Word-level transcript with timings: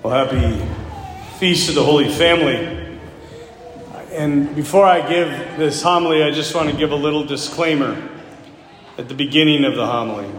Well, 0.00 0.12
happy 0.12 0.64
Feast 1.40 1.70
of 1.70 1.74
the 1.74 1.82
Holy 1.82 2.08
Family. 2.08 3.00
And 4.12 4.54
before 4.54 4.86
I 4.86 5.00
give 5.00 5.28
this 5.58 5.82
homily, 5.82 6.22
I 6.22 6.30
just 6.30 6.54
want 6.54 6.70
to 6.70 6.76
give 6.76 6.92
a 6.92 6.96
little 6.96 7.24
disclaimer 7.24 8.08
at 8.96 9.08
the 9.08 9.14
beginning 9.14 9.64
of 9.64 9.74
the 9.74 9.84
homily. 9.84 10.30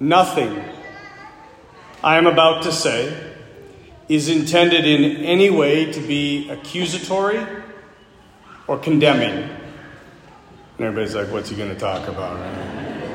Nothing 0.00 0.64
I 2.02 2.16
am 2.16 2.26
about 2.26 2.64
to 2.64 2.72
say 2.72 3.34
is 4.08 4.28
intended 4.28 4.84
in 4.84 5.24
any 5.24 5.50
way 5.50 5.92
to 5.92 6.00
be 6.00 6.50
accusatory 6.50 7.46
or 8.66 8.78
condemning. 8.78 9.48
And 10.78 10.86
everybody's 10.86 11.14
like, 11.14 11.30
what's 11.30 11.50
he 11.50 11.56
going 11.56 11.72
to 11.72 11.78
talk 11.78 12.08
about? 12.08 12.36
Right? 12.36 13.08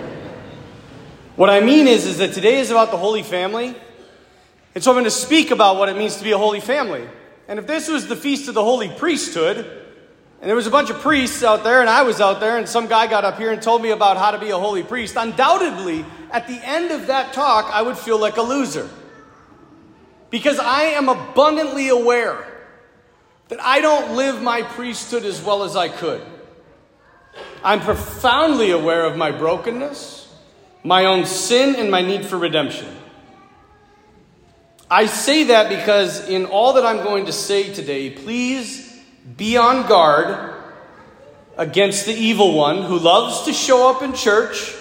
What 1.36 1.50
I 1.50 1.60
mean 1.60 1.88
is, 1.88 2.06
is 2.06 2.20
that 2.20 2.32
today 2.32 2.60
is 2.60 2.72
about 2.72 2.92
the 2.92 2.98
Holy 2.98 3.22
Family. 3.22 3.76
And 4.78 4.84
so 4.84 4.92
I'm 4.92 4.94
going 4.94 5.06
to 5.06 5.10
speak 5.10 5.50
about 5.50 5.78
what 5.78 5.90
it 5.90 5.98
means 5.98 6.18
to 6.18 6.24
be 6.24 6.34
a 6.34 6.38
holy 6.38 6.60
family. 6.60 7.04
And 7.48 7.58
if 7.58 7.66
this 7.66 7.88
was 7.88 8.06
the 8.06 8.16
feast 8.16 8.48
of 8.48 8.54
the 8.54 8.64
holy 8.64 8.90
priesthood, 8.90 9.58
and 9.58 10.48
there 10.48 10.56
was 10.56 10.68
a 10.68 10.70
bunch 10.70 10.92
of 10.92 11.00
priests 11.00 11.42
out 11.42 11.64
there, 11.64 11.82
and 11.82 11.90
I 11.90 12.04
was 12.04 12.22
out 12.22 12.40
there, 12.40 12.60
and 12.60 12.70
some 12.70 12.86
guy 12.86 13.08
got 13.08 13.26
up 13.26 13.40
here 13.40 13.52
and 13.52 13.60
told 13.60 13.82
me 13.82 13.90
about 13.90 14.18
how 14.18 14.30
to 14.30 14.38
be 14.38 14.52
a 14.52 14.60
holy 14.60 14.84
priest, 14.84 15.16
undoubtedly, 15.18 16.06
at 16.30 16.48
the 16.48 16.64
end 16.64 16.92
of 16.92 17.08
that 17.08 17.34
talk, 17.34 17.74
I 17.74 17.82
would 17.82 17.98
feel 17.98 18.20
like 18.20 18.38
a 18.38 18.44
loser. 18.44 18.88
Because 20.30 20.60
I 20.60 20.82
am 20.84 21.10
abundantly 21.10 21.88
aware 21.90 22.46
that 23.48 23.60
I 23.60 23.82
don't 23.82 24.16
live 24.16 24.44
my 24.44 24.62
priesthood 24.62 25.26
as 25.26 25.42
well 25.42 25.64
as 25.64 25.76
I 25.76 25.90
could. 25.90 26.22
I'm 27.64 27.80
profoundly 27.80 28.70
aware 28.70 29.06
of 29.06 29.18
my 29.18 29.32
brokenness, 29.32 30.32
my 30.84 31.06
own 31.06 31.26
sin, 31.26 31.76
and 31.76 31.90
my 31.90 32.04
need 32.04 32.28
for 32.28 32.38
redemption. 32.38 32.90
I 34.90 35.06
say 35.06 35.46
that 35.46 35.70
because 35.70 36.30
in 36.30 36.46
all 36.46 36.74
that 36.74 36.86
I'm 36.86 37.04
going 37.04 37.26
to 37.26 37.34
say 37.34 37.74
today, 37.74 38.10
please 38.10 38.98
be 39.36 39.58
on 39.58 39.88
guard 39.88 40.54
against 41.58 42.06
the 42.06 42.14
evil 42.14 42.54
one 42.54 42.84
who 42.84 42.98
loves 42.98 43.44
to 43.44 43.54
show 43.54 43.90
up 43.90 44.02
in 44.02 44.14
church 44.14 44.74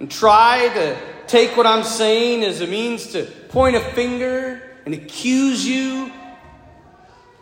and 0.00 0.10
try 0.10 0.68
to 0.72 0.96
take 1.26 1.56
what 1.56 1.66
I'm 1.66 1.82
saying 1.82 2.44
as 2.44 2.62
a 2.62 2.66
means 2.66 3.08
to 3.08 3.24
point 3.24 3.76
a 3.76 3.80
finger 3.80 4.62
and 4.86 4.94
accuse 4.94 5.66
you 5.66 6.10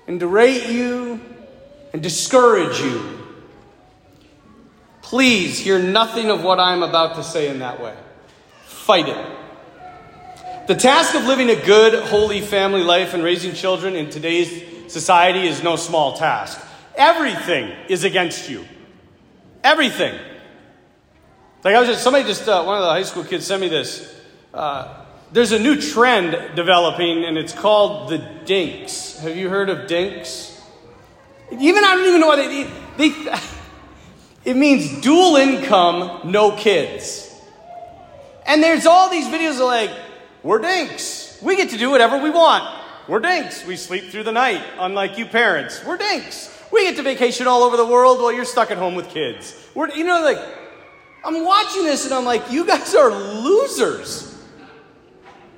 and 0.09 0.21
derate 0.21 0.69
you 0.69 1.21
and 1.93 2.03
discourage 2.03 2.81
you. 2.81 3.23
Please 5.03 5.61
hear 5.61 5.79
nothing 5.79 6.31
of 6.31 6.43
what 6.43 6.59
I'm 6.59 6.83
about 6.83 7.15
to 7.17 7.23
say 7.23 7.49
in 7.49 7.61
that 7.61 7.81
way. 7.81 7.95
Fight 8.65 9.09
it. 9.09 9.46
The 10.67 10.75
task 10.75 11.15
of 11.15 11.25
living 11.27 11.49
a 11.49 11.55
good, 11.55 11.95
holy 12.09 12.41
family 12.41 12.83
life 12.83 13.15
and 13.15 13.23
raising 13.23 13.55
children 13.55 13.95
in 13.95 14.11
today's 14.11 14.65
society 14.93 15.47
is 15.47 15.63
no 15.63 15.77
small 15.77 16.17
task. 16.17 16.61
Everything 16.97 17.73
is 17.89 18.03
against 18.03 18.51
you. 18.51 18.67
Everything. 19.63 20.19
Like 21.63 21.77
I 21.77 21.79
was 21.79 21.89
just, 21.89 22.03
somebody 22.03 22.25
just, 22.25 22.49
uh, 22.49 22.65
one 22.65 22.79
of 22.79 22.83
the 22.83 22.89
high 22.89 23.05
school 23.05 23.23
kids 23.23 23.47
sent 23.47 23.61
me 23.61 23.69
this. 23.69 24.13
Uh, 24.53 25.05
there's 25.31 25.53
a 25.53 25.59
new 25.59 25.81
trend 25.81 26.57
developing, 26.57 27.25
and 27.25 27.39
it's 27.39 27.53
called 27.53 28.11
the 28.11 28.19
dinks. 28.45 29.19
Have 29.19 29.37
you 29.37 29.49
heard 29.49 29.69
of 29.69 29.87
dinks? 29.87 30.61
Even 31.53 31.85
I 31.85 31.95
don't 31.95 32.07
even 32.07 32.21
know 32.21 32.27
what 32.27 32.37
they, 32.37 32.65
they 32.97 33.39
it 34.51 34.57
means 34.57 35.01
dual 35.01 35.37
income, 35.37 36.29
no 36.33 36.57
kids. 36.57 37.23
And 38.45 38.61
there's 38.61 38.85
all 38.85 39.11
these 39.11 39.27
videos 39.27 39.61
of 39.61 39.67
like, 39.67 39.91
we're 40.47 40.61
dinks. 40.61 41.39
We 41.43 41.57
get 41.57 41.71
to 41.71 41.77
do 41.77 41.91
whatever 41.91 42.19
we 42.19 42.31
want. 42.31 42.63
We're 43.09 43.19
dinks. 43.19 43.67
We 43.67 43.75
sleep 43.75 44.11
through 44.11 44.23
the 44.23 44.33
night, 44.33 44.63
unlike 44.79 45.19
you 45.19 45.27
parents. 45.27 45.85
We're 45.85 45.97
dinks. 45.97 46.57
We 46.71 46.85
get 46.85 46.95
to 46.97 47.03
vacation 47.03 47.49
all 47.49 47.65
over 47.65 47.77
the 47.77 47.85
world 47.85 48.21
while 48.21 48.33
you're 48.33 48.45
stuck 48.45 48.71
at 48.71 48.79
home 48.79 48.95
with 48.95 49.09
kids. 49.09 49.61
We're, 49.75 49.91
you 49.91 50.05
know, 50.05 50.23
like, 50.23 50.39
I'm 51.25 51.45
watching 51.45 51.83
this 51.83 52.05
and 52.05 52.15
I'm 52.15 52.25
like, 52.25 52.49
you 52.49 52.65
guys 52.65 52.95
are 52.95 53.11
losers. 53.11 54.41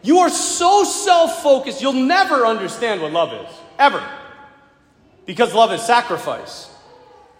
You 0.02 0.20
are 0.20 0.30
so 0.30 0.84
self 0.84 1.42
focused, 1.42 1.82
you'll 1.82 1.92
never 1.92 2.46
understand 2.46 3.02
what 3.02 3.12
love 3.12 3.34
is. 3.34 3.54
Ever. 3.78 4.02
Because 5.26 5.52
love 5.52 5.70
is 5.72 5.82
sacrifice. 5.82 6.70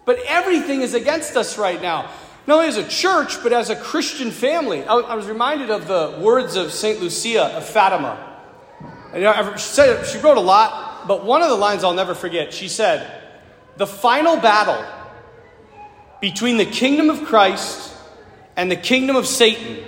But 0.05 0.19
everything 0.27 0.83
is 0.83 0.93
against 0.93 1.35
us 1.35 1.57
right 1.57 1.81
now 1.81 2.11
not 2.49 2.55
only 2.55 2.69
as 2.69 2.79
a 2.79 2.89
church, 2.89 3.43
but 3.43 3.53
as 3.53 3.69
a 3.69 3.77
Christian 3.77 4.31
family. 4.31 4.83
I, 4.83 4.95
I 4.95 5.15
was 5.17 5.27
reminded 5.27 5.69
of 5.69 5.87
the 5.87 6.19
words 6.19 6.57
of 6.57 6.73
St. 6.73 6.99
Lucia 6.99 7.45
of 7.45 7.69
Fatima. 7.69 8.25
And, 9.13 9.17
you 9.17 9.25
know, 9.25 9.53
she, 9.57 9.69
said, 9.69 10.07
she 10.07 10.17
wrote 10.17 10.39
a 10.39 10.41
lot, 10.41 11.07
but 11.07 11.27
one 11.27 11.43
of 11.43 11.51
the 11.51 11.57
lines 11.57 11.85
I'll 11.85 11.93
never 11.93 12.15
forget, 12.15 12.55
she 12.55 12.69
said, 12.69 13.23
The 13.77 13.87
final 13.87 14.39
battle 14.39 14.83
between 16.23 16.57
the 16.57 16.65
kingdom 16.65 17.11
of 17.11 17.27
Christ 17.27 17.95
and 18.57 18.73
the 18.73 18.77
kingdom 18.77 19.17
of 19.17 19.27
Satan 19.27 19.85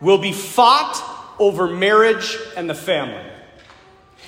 will 0.00 0.18
be 0.18 0.32
fought 0.32 1.36
over 1.38 1.68
marriage 1.68 2.34
and 2.56 2.68
the 2.70 2.74
family. 2.74 3.30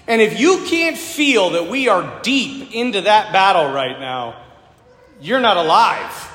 And 0.06 0.21
if 0.21 0.39
you 0.39 0.67
can't 0.69 0.99
feel 0.99 1.50
that 1.50 1.71
we 1.71 1.89
are 1.89 2.21
deep 2.21 2.75
into 2.75 3.00
that 3.00 3.33
battle 3.33 3.73
right 3.73 3.99
now, 3.99 4.45
you're 5.23 5.41
not 5.41 5.56
alive. 5.56 6.30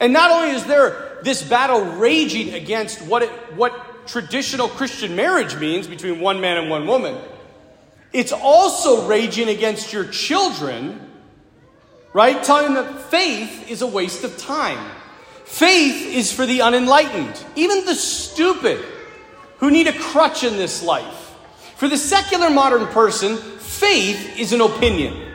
And 0.00 0.12
not 0.12 0.30
only 0.30 0.50
is 0.50 0.64
there 0.64 1.18
this 1.22 1.42
battle 1.42 1.82
raging 1.96 2.54
against 2.54 3.00
what, 3.02 3.22
it, 3.22 3.30
what 3.54 4.06
traditional 4.06 4.68
Christian 4.68 5.16
marriage 5.16 5.56
means 5.56 5.86
between 5.86 6.20
one 6.20 6.40
man 6.40 6.58
and 6.58 6.68
one 6.68 6.86
woman, 6.86 7.16
it's 8.12 8.32
also 8.32 9.06
raging 9.06 9.48
against 9.48 9.92
your 9.92 10.04
children, 10.04 11.10
right? 12.12 12.42
Telling 12.42 12.74
them 12.74 12.84
that 12.84 13.00
faith 13.02 13.70
is 13.70 13.82
a 13.82 13.86
waste 13.86 14.24
of 14.24 14.36
time. 14.38 14.78
Faith 15.44 16.14
is 16.14 16.32
for 16.32 16.46
the 16.46 16.62
unenlightened, 16.62 17.44
even 17.56 17.84
the 17.84 17.94
stupid 17.94 18.84
who 19.58 19.70
need 19.70 19.86
a 19.86 19.92
crutch 19.92 20.44
in 20.44 20.56
this 20.56 20.82
life. 20.82 21.34
For 21.76 21.88
the 21.88 21.98
secular 21.98 22.50
modern 22.50 22.86
person, 22.88 23.36
faith 23.36 24.38
is 24.38 24.52
an 24.52 24.60
opinion. 24.60 25.32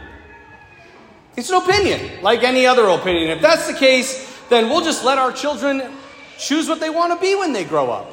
It's 1.36 1.50
an 1.50 1.62
opinion, 1.62 2.22
like 2.22 2.44
any 2.44 2.66
other 2.66 2.88
opinion. 2.88 3.30
If 3.30 3.42
that's 3.42 3.68
the 3.68 3.74
case, 3.74 4.29
then 4.50 4.70
we'll 4.70 4.84
just 4.84 5.04
let 5.04 5.18
our 5.18 5.32
children 5.32 5.84
choose 6.38 6.68
what 6.68 6.80
they 6.80 6.90
want 6.90 7.14
to 7.14 7.20
be 7.20 7.36
when 7.36 7.54
they 7.54 7.64
grow 7.64 7.92
up. 7.92 8.12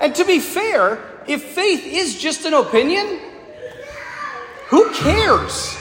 And 0.00 0.14
to 0.14 0.24
be 0.24 0.38
fair, 0.38 0.98
if 1.26 1.42
faith 1.42 1.84
is 1.84 2.18
just 2.18 2.44
an 2.44 2.54
opinion, 2.54 3.20
who 4.68 4.92
cares? 4.92 5.76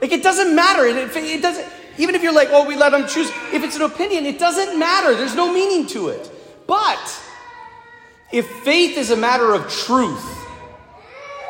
Like, 0.00 0.12
it 0.12 0.22
doesn't 0.22 0.54
matter. 0.54 0.84
It, 0.86 1.14
it 1.16 1.42
doesn't, 1.42 1.66
even 1.98 2.14
if 2.14 2.22
you're 2.22 2.32
like, 2.32 2.48
oh, 2.50 2.66
we 2.66 2.76
let 2.76 2.90
them 2.90 3.06
choose, 3.06 3.28
if 3.52 3.62
it's 3.62 3.76
an 3.76 3.82
opinion, 3.82 4.24
it 4.24 4.38
doesn't 4.38 4.78
matter. 4.78 5.14
There's 5.14 5.34
no 5.34 5.52
meaning 5.52 5.86
to 5.88 6.08
it. 6.08 6.30
But 6.66 7.22
if 8.32 8.46
faith 8.64 8.96
is 8.96 9.10
a 9.10 9.16
matter 9.16 9.52
of 9.54 9.68
truth, 9.70 10.24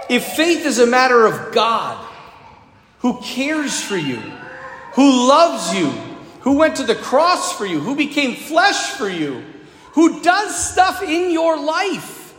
if 0.08 0.24
faith 0.24 0.66
is 0.66 0.78
a 0.78 0.86
matter 0.86 1.26
of 1.26 1.54
God, 1.54 2.06
who 3.00 3.20
cares 3.20 3.80
for 3.80 3.96
you, 3.96 4.20
who 4.94 5.28
loves 5.28 5.74
you, 5.74 5.92
who 6.40 6.56
went 6.56 6.76
to 6.76 6.82
the 6.82 6.94
cross 6.94 7.56
for 7.56 7.66
you, 7.66 7.80
who 7.80 7.94
became 7.94 8.34
flesh 8.34 8.92
for 8.92 9.08
you, 9.08 9.44
who 9.92 10.22
does 10.22 10.70
stuff 10.72 11.02
in 11.02 11.30
your 11.30 11.58
life, 11.58 12.34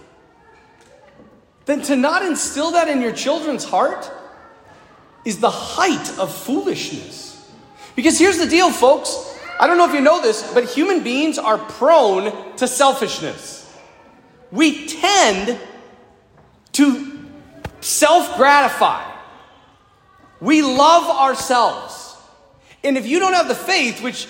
then 1.65 1.81
to 1.83 1.95
not 1.95 2.23
instill 2.23 2.71
that 2.71 2.87
in 2.87 3.01
your 3.01 3.11
children's 3.11 3.63
heart 3.63 4.11
is 5.25 5.39
the 5.39 5.49
height 5.49 6.17
of 6.17 6.33
foolishness. 6.33 7.49
Because 7.95 8.17
here's 8.17 8.37
the 8.37 8.47
deal, 8.47 8.71
folks. 8.71 9.37
I 9.59 9.67
don't 9.67 9.77
know 9.77 9.87
if 9.87 9.93
you 9.93 10.01
know 10.01 10.21
this, 10.21 10.51
but 10.53 10.65
human 10.65 11.03
beings 11.03 11.37
are 11.37 11.57
prone 11.57 12.55
to 12.57 12.67
selfishness. 12.67 13.71
We 14.51 14.87
tend 14.87 15.59
to 16.73 17.19
self 17.79 18.37
gratify. 18.37 19.07
We 20.39 20.63
love 20.63 21.03
ourselves. 21.15 22.00
And 22.83 22.97
if 22.97 23.07
you 23.07 23.19
don't 23.19 23.33
have 23.33 23.47
the 23.47 23.55
faith, 23.55 24.01
which 24.01 24.27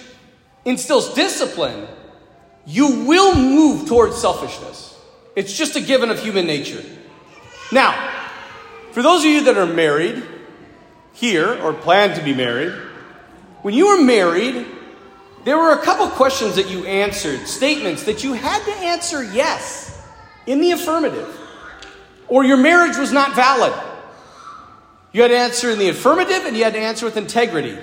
instills 0.66 1.14
discipline, 1.14 1.88
you 2.66 3.06
will 3.06 3.36
move 3.36 3.88
towards 3.88 4.18
selfishness. 4.18 5.00
It's 5.36 5.58
just 5.58 5.76
a 5.76 5.82
given 5.82 6.10
of 6.10 6.20
human 6.20 6.46
nature. 6.46 6.84
Now, 7.72 8.10
for 8.92 9.02
those 9.02 9.24
of 9.24 9.30
you 9.30 9.44
that 9.46 9.58
are 9.58 9.66
married 9.66 10.24
here 11.14 11.62
or 11.62 11.74
plan 11.74 12.18
to 12.18 12.24
be 12.24 12.34
married, 12.34 12.74
when 13.62 13.74
you 13.74 13.88
were 13.88 14.04
married, 14.04 14.66
there 15.46 15.58
were 15.58 15.72
a 15.72 15.82
couple 15.82 16.08
questions 16.10 16.56
that 16.56 16.70
you 16.70 16.86
answered, 16.86 17.48
statements 17.48 18.04
that 18.04 18.24
you 18.24 18.34
had 18.34 18.64
to 18.66 18.72
answer 18.72 19.24
yes 19.24 20.06
in 20.46 20.60
the 20.60 20.72
affirmative, 20.72 21.40
or 22.28 22.44
your 22.44 22.58
marriage 22.58 22.98
was 22.98 23.12
not 23.12 23.36
valid. 23.36 23.74
You 25.14 25.22
had 25.22 25.30
to 25.30 25.38
answer 25.38 25.70
in 25.70 25.80
the 25.80 25.90
affirmative 25.90 26.46
and 26.46 26.56
you 26.56 26.64
had 26.64 26.74
to 26.74 26.80
answer 26.80 27.06
with 27.06 27.18
integrity. 27.18 27.78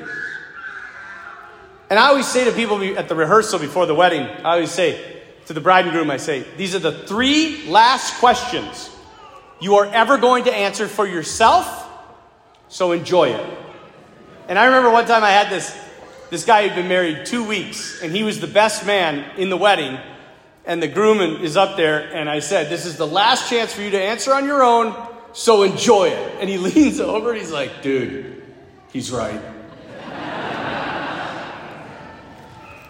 And 1.90 1.98
I 1.98 2.08
always 2.08 2.26
say 2.26 2.44
to 2.44 2.52
people 2.52 2.82
at 2.98 3.08
the 3.08 3.14
rehearsal 3.14 3.58
before 3.58 3.86
the 3.86 3.94
wedding, 3.94 4.22
I 4.22 4.54
always 4.54 4.70
say, 4.70 5.22
to 5.46 5.54
the 5.54 5.60
bride 5.60 5.86
and 5.86 5.92
groom, 5.92 6.10
I 6.10 6.18
say, 6.18 6.44
these 6.58 6.74
are 6.74 6.78
the 6.78 7.06
three 7.06 7.66
last 7.68 8.18
questions 8.18 8.90
you 9.60 9.76
are 9.76 9.86
ever 9.86 10.18
going 10.18 10.44
to 10.44 10.54
answer 10.54 10.86
for 10.86 11.06
yourself, 11.06 11.88
so 12.68 12.92
enjoy 12.92 13.30
it. 13.30 13.58
And 14.46 14.58
I 14.58 14.66
remember 14.66 14.90
one 14.90 15.06
time 15.06 15.24
I 15.24 15.30
had 15.30 15.50
this, 15.50 15.76
this 16.30 16.44
guy 16.44 16.66
who'd 16.66 16.76
been 16.76 16.88
married 16.88 17.26
two 17.26 17.44
weeks, 17.44 18.02
and 18.02 18.14
he 18.14 18.22
was 18.22 18.40
the 18.40 18.46
best 18.46 18.86
man 18.86 19.38
in 19.38 19.50
the 19.50 19.56
wedding. 19.56 19.98
And 20.64 20.82
the 20.82 20.88
groom 20.88 21.42
is 21.42 21.56
up 21.56 21.76
there, 21.76 22.14
and 22.14 22.28
I 22.28 22.40
said, 22.40 22.68
This 22.68 22.84
is 22.84 22.96
the 22.96 23.06
last 23.06 23.48
chance 23.48 23.72
for 23.72 23.80
you 23.80 23.90
to 23.90 24.00
answer 24.00 24.34
on 24.34 24.44
your 24.44 24.62
own, 24.62 24.94
so 25.32 25.62
enjoy 25.62 26.08
it. 26.08 26.36
And 26.40 26.48
he 26.48 26.58
leans 26.58 27.00
over 27.00 27.30
and 27.30 27.40
he's 27.40 27.50
like, 27.50 27.82
Dude, 27.82 28.42
he's 28.92 29.10
right. 29.10 29.40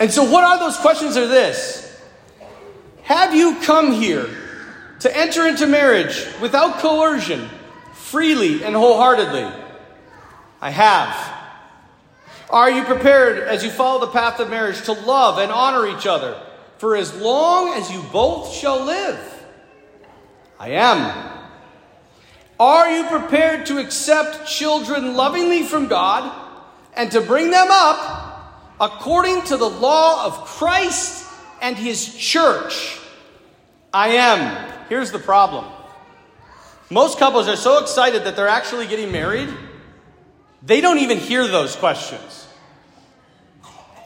And 0.00 0.10
so, 0.10 0.24
what 0.24 0.44
are 0.44 0.58
those 0.58 0.76
questions? 0.76 1.16
Are 1.16 1.26
this 1.26 2.00
Have 3.02 3.34
you 3.34 3.60
come 3.62 3.92
here 3.92 4.28
to 5.00 5.16
enter 5.16 5.46
into 5.46 5.66
marriage 5.66 6.26
without 6.40 6.78
coercion, 6.78 7.48
freely 7.92 8.64
and 8.64 8.74
wholeheartedly? 8.74 9.50
I 10.60 10.70
have. 10.70 11.34
Are 12.50 12.70
you 12.70 12.82
prepared 12.84 13.38
as 13.38 13.62
you 13.62 13.70
follow 13.70 14.00
the 14.00 14.12
path 14.12 14.40
of 14.40 14.50
marriage 14.50 14.82
to 14.82 14.92
love 14.92 15.38
and 15.38 15.52
honor 15.52 15.86
each 15.86 16.06
other 16.06 16.40
for 16.78 16.96
as 16.96 17.14
long 17.14 17.74
as 17.74 17.90
you 17.90 18.02
both 18.12 18.52
shall 18.52 18.84
live? 18.84 19.20
I 20.58 20.70
am. 20.70 21.38
Are 22.58 22.90
you 22.90 23.04
prepared 23.04 23.66
to 23.66 23.78
accept 23.78 24.48
children 24.48 25.14
lovingly 25.14 25.62
from 25.62 25.86
God 25.86 26.46
and 26.96 27.10
to 27.12 27.20
bring 27.20 27.50
them 27.50 27.68
up 27.70 28.27
according 28.80 29.42
to 29.44 29.56
the 29.56 29.68
law 29.68 30.26
of 30.26 30.44
Christ 30.44 31.26
and 31.60 31.76
his 31.76 32.14
church? 32.14 32.98
I 33.92 34.08
am. 34.10 34.72
Here's 34.88 35.10
the 35.10 35.18
problem 35.18 35.64
most 36.90 37.18
couples 37.18 37.48
are 37.48 37.56
so 37.56 37.82
excited 37.82 38.24
that 38.24 38.34
they're 38.36 38.48
actually 38.48 38.86
getting 38.86 39.12
married, 39.12 39.52
they 40.62 40.80
don't 40.80 40.98
even 40.98 41.18
hear 41.18 41.46
those 41.46 41.76
questions. 41.76 42.46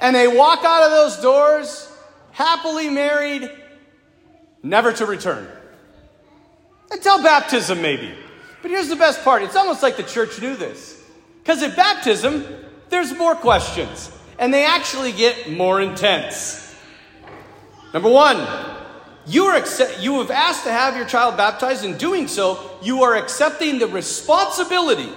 And 0.00 0.16
they 0.16 0.26
walk 0.26 0.64
out 0.64 0.82
of 0.82 0.90
those 0.90 1.18
doors 1.18 1.88
happily 2.32 2.88
married, 2.88 3.48
never 4.62 4.92
to 4.92 5.06
return. 5.06 5.46
Until 6.90 7.22
baptism, 7.22 7.80
maybe. 7.80 8.12
But 8.62 8.70
here's 8.70 8.88
the 8.88 8.96
best 8.96 9.22
part 9.22 9.42
it's 9.42 9.56
almost 9.56 9.82
like 9.82 9.96
the 9.96 10.02
church 10.02 10.40
knew 10.40 10.56
this. 10.56 11.00
Because 11.42 11.62
at 11.62 11.76
baptism, 11.76 12.44
there's 12.88 13.16
more 13.16 13.34
questions, 13.34 14.10
and 14.42 14.52
they 14.52 14.66
actually 14.66 15.12
get 15.12 15.52
more 15.52 15.80
intense. 15.80 16.74
Number 17.94 18.08
one, 18.08 18.44
you, 19.24 19.44
are 19.44 19.56
accept- 19.56 20.02
you 20.02 20.18
have 20.18 20.32
asked 20.32 20.64
to 20.64 20.72
have 20.72 20.96
your 20.96 21.06
child 21.06 21.36
baptized. 21.36 21.84
In 21.84 21.96
doing 21.96 22.26
so, 22.26 22.58
you 22.82 23.04
are 23.04 23.14
accepting 23.14 23.78
the 23.78 23.86
responsibility 23.86 25.08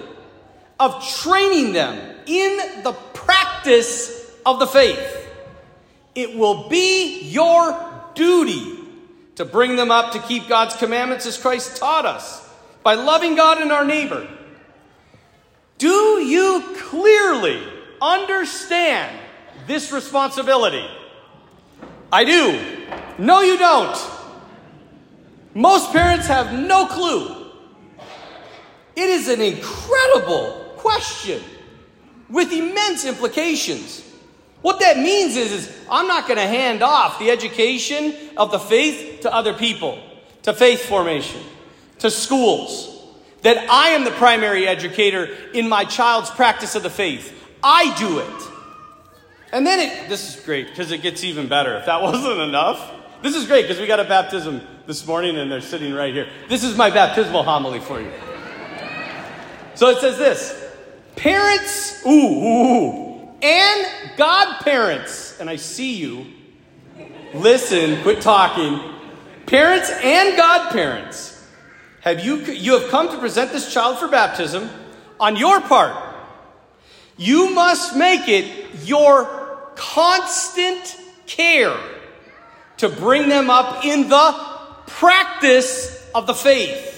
of 0.78 1.04
training 1.04 1.72
them 1.72 1.98
in 2.26 2.84
the 2.84 2.92
practice 3.14 4.30
of 4.46 4.60
the 4.60 4.66
faith. 4.68 5.28
It 6.14 6.36
will 6.38 6.68
be 6.68 7.22
your 7.22 7.76
duty 8.14 8.78
to 9.34 9.44
bring 9.44 9.74
them 9.74 9.90
up 9.90 10.12
to 10.12 10.20
keep 10.20 10.46
God's 10.46 10.76
commandments 10.76 11.26
as 11.26 11.36
Christ 11.36 11.78
taught 11.78 12.06
us 12.06 12.48
by 12.84 12.94
loving 12.94 13.34
God 13.34 13.60
and 13.60 13.72
our 13.72 13.84
neighbor. 13.84 14.28
Do 15.78 16.20
you 16.20 16.62
clearly 16.76 17.75
understand 18.00 19.18
this 19.66 19.92
responsibility? 19.92 20.86
I 22.12 22.24
do. 22.24 22.86
No, 23.18 23.40
you 23.40 23.58
don't. 23.58 23.98
Most 25.54 25.92
parents 25.92 26.26
have 26.26 26.52
no 26.52 26.86
clue. 26.86 27.34
It 28.94 29.10
is 29.10 29.28
an 29.28 29.40
incredible 29.40 30.72
question 30.76 31.42
with 32.28 32.52
immense 32.52 33.04
implications. 33.04 34.02
What 34.62 34.80
that 34.80 34.98
means 34.98 35.36
is, 35.36 35.52
is 35.52 35.76
I'm 35.90 36.08
not 36.08 36.26
going 36.26 36.38
to 36.38 36.46
hand 36.46 36.82
off 36.82 37.18
the 37.18 37.30
education 37.30 38.14
of 38.36 38.50
the 38.50 38.58
faith 38.58 39.20
to 39.22 39.32
other 39.32 39.54
people, 39.54 39.98
to 40.42 40.52
faith 40.52 40.84
formation, 40.86 41.40
to 42.00 42.10
schools. 42.10 42.92
That 43.42 43.70
I 43.70 43.90
am 43.90 44.04
the 44.04 44.10
primary 44.12 44.66
educator 44.66 45.28
in 45.54 45.68
my 45.68 45.84
child's 45.84 46.30
practice 46.30 46.74
of 46.74 46.82
the 46.82 46.90
faith. 46.90 47.32
I 47.68 47.92
do 47.98 48.20
it. 48.20 48.42
And 49.50 49.66
then 49.66 49.80
it, 49.80 50.08
this 50.08 50.36
is 50.36 50.44
great 50.44 50.68
because 50.68 50.92
it 50.92 51.02
gets 51.02 51.24
even 51.24 51.48
better. 51.48 51.76
If 51.76 51.86
that 51.86 52.00
wasn't 52.10 52.38
enough, 52.38 52.92
this 53.22 53.34
is 53.34 53.46
great 53.46 53.62
because 53.62 53.80
we 53.80 53.88
got 53.88 53.98
a 53.98 54.04
baptism 54.04 54.60
this 54.86 55.04
morning 55.04 55.36
and 55.36 55.50
they're 55.50 55.60
sitting 55.60 55.92
right 55.92 56.14
here. 56.14 56.28
This 56.48 56.62
is 56.62 56.76
my 56.76 56.90
baptismal 56.90 57.42
homily 57.42 57.80
for 57.80 58.00
you. 58.00 58.12
So 59.74 59.88
it 59.88 59.98
says 59.98 60.16
this 60.16 60.64
Parents, 61.16 62.06
ooh, 62.06 62.10
ooh, 62.10 63.28
and 63.42 63.86
godparents, 64.16 65.40
and 65.40 65.50
I 65.50 65.56
see 65.56 65.96
you. 65.96 66.26
Listen, 67.34 68.00
quit 68.02 68.20
talking. 68.20 68.80
Parents 69.46 69.90
and 69.90 70.36
godparents, 70.36 71.44
have 72.00 72.24
you, 72.24 72.36
you 72.44 72.78
have 72.78 72.90
come 72.90 73.08
to 73.08 73.18
present 73.18 73.50
this 73.50 73.72
child 73.72 73.98
for 73.98 74.06
baptism 74.06 74.70
on 75.18 75.34
your 75.34 75.60
part. 75.60 76.05
You 77.16 77.54
must 77.54 77.96
make 77.96 78.28
it 78.28 78.84
your 78.84 79.24
constant 79.74 80.96
care 81.26 81.76
to 82.78 82.88
bring 82.88 83.28
them 83.28 83.50
up 83.50 83.84
in 83.84 84.08
the 84.08 84.32
practice 84.86 86.08
of 86.14 86.26
the 86.26 86.34
faith 86.34 86.96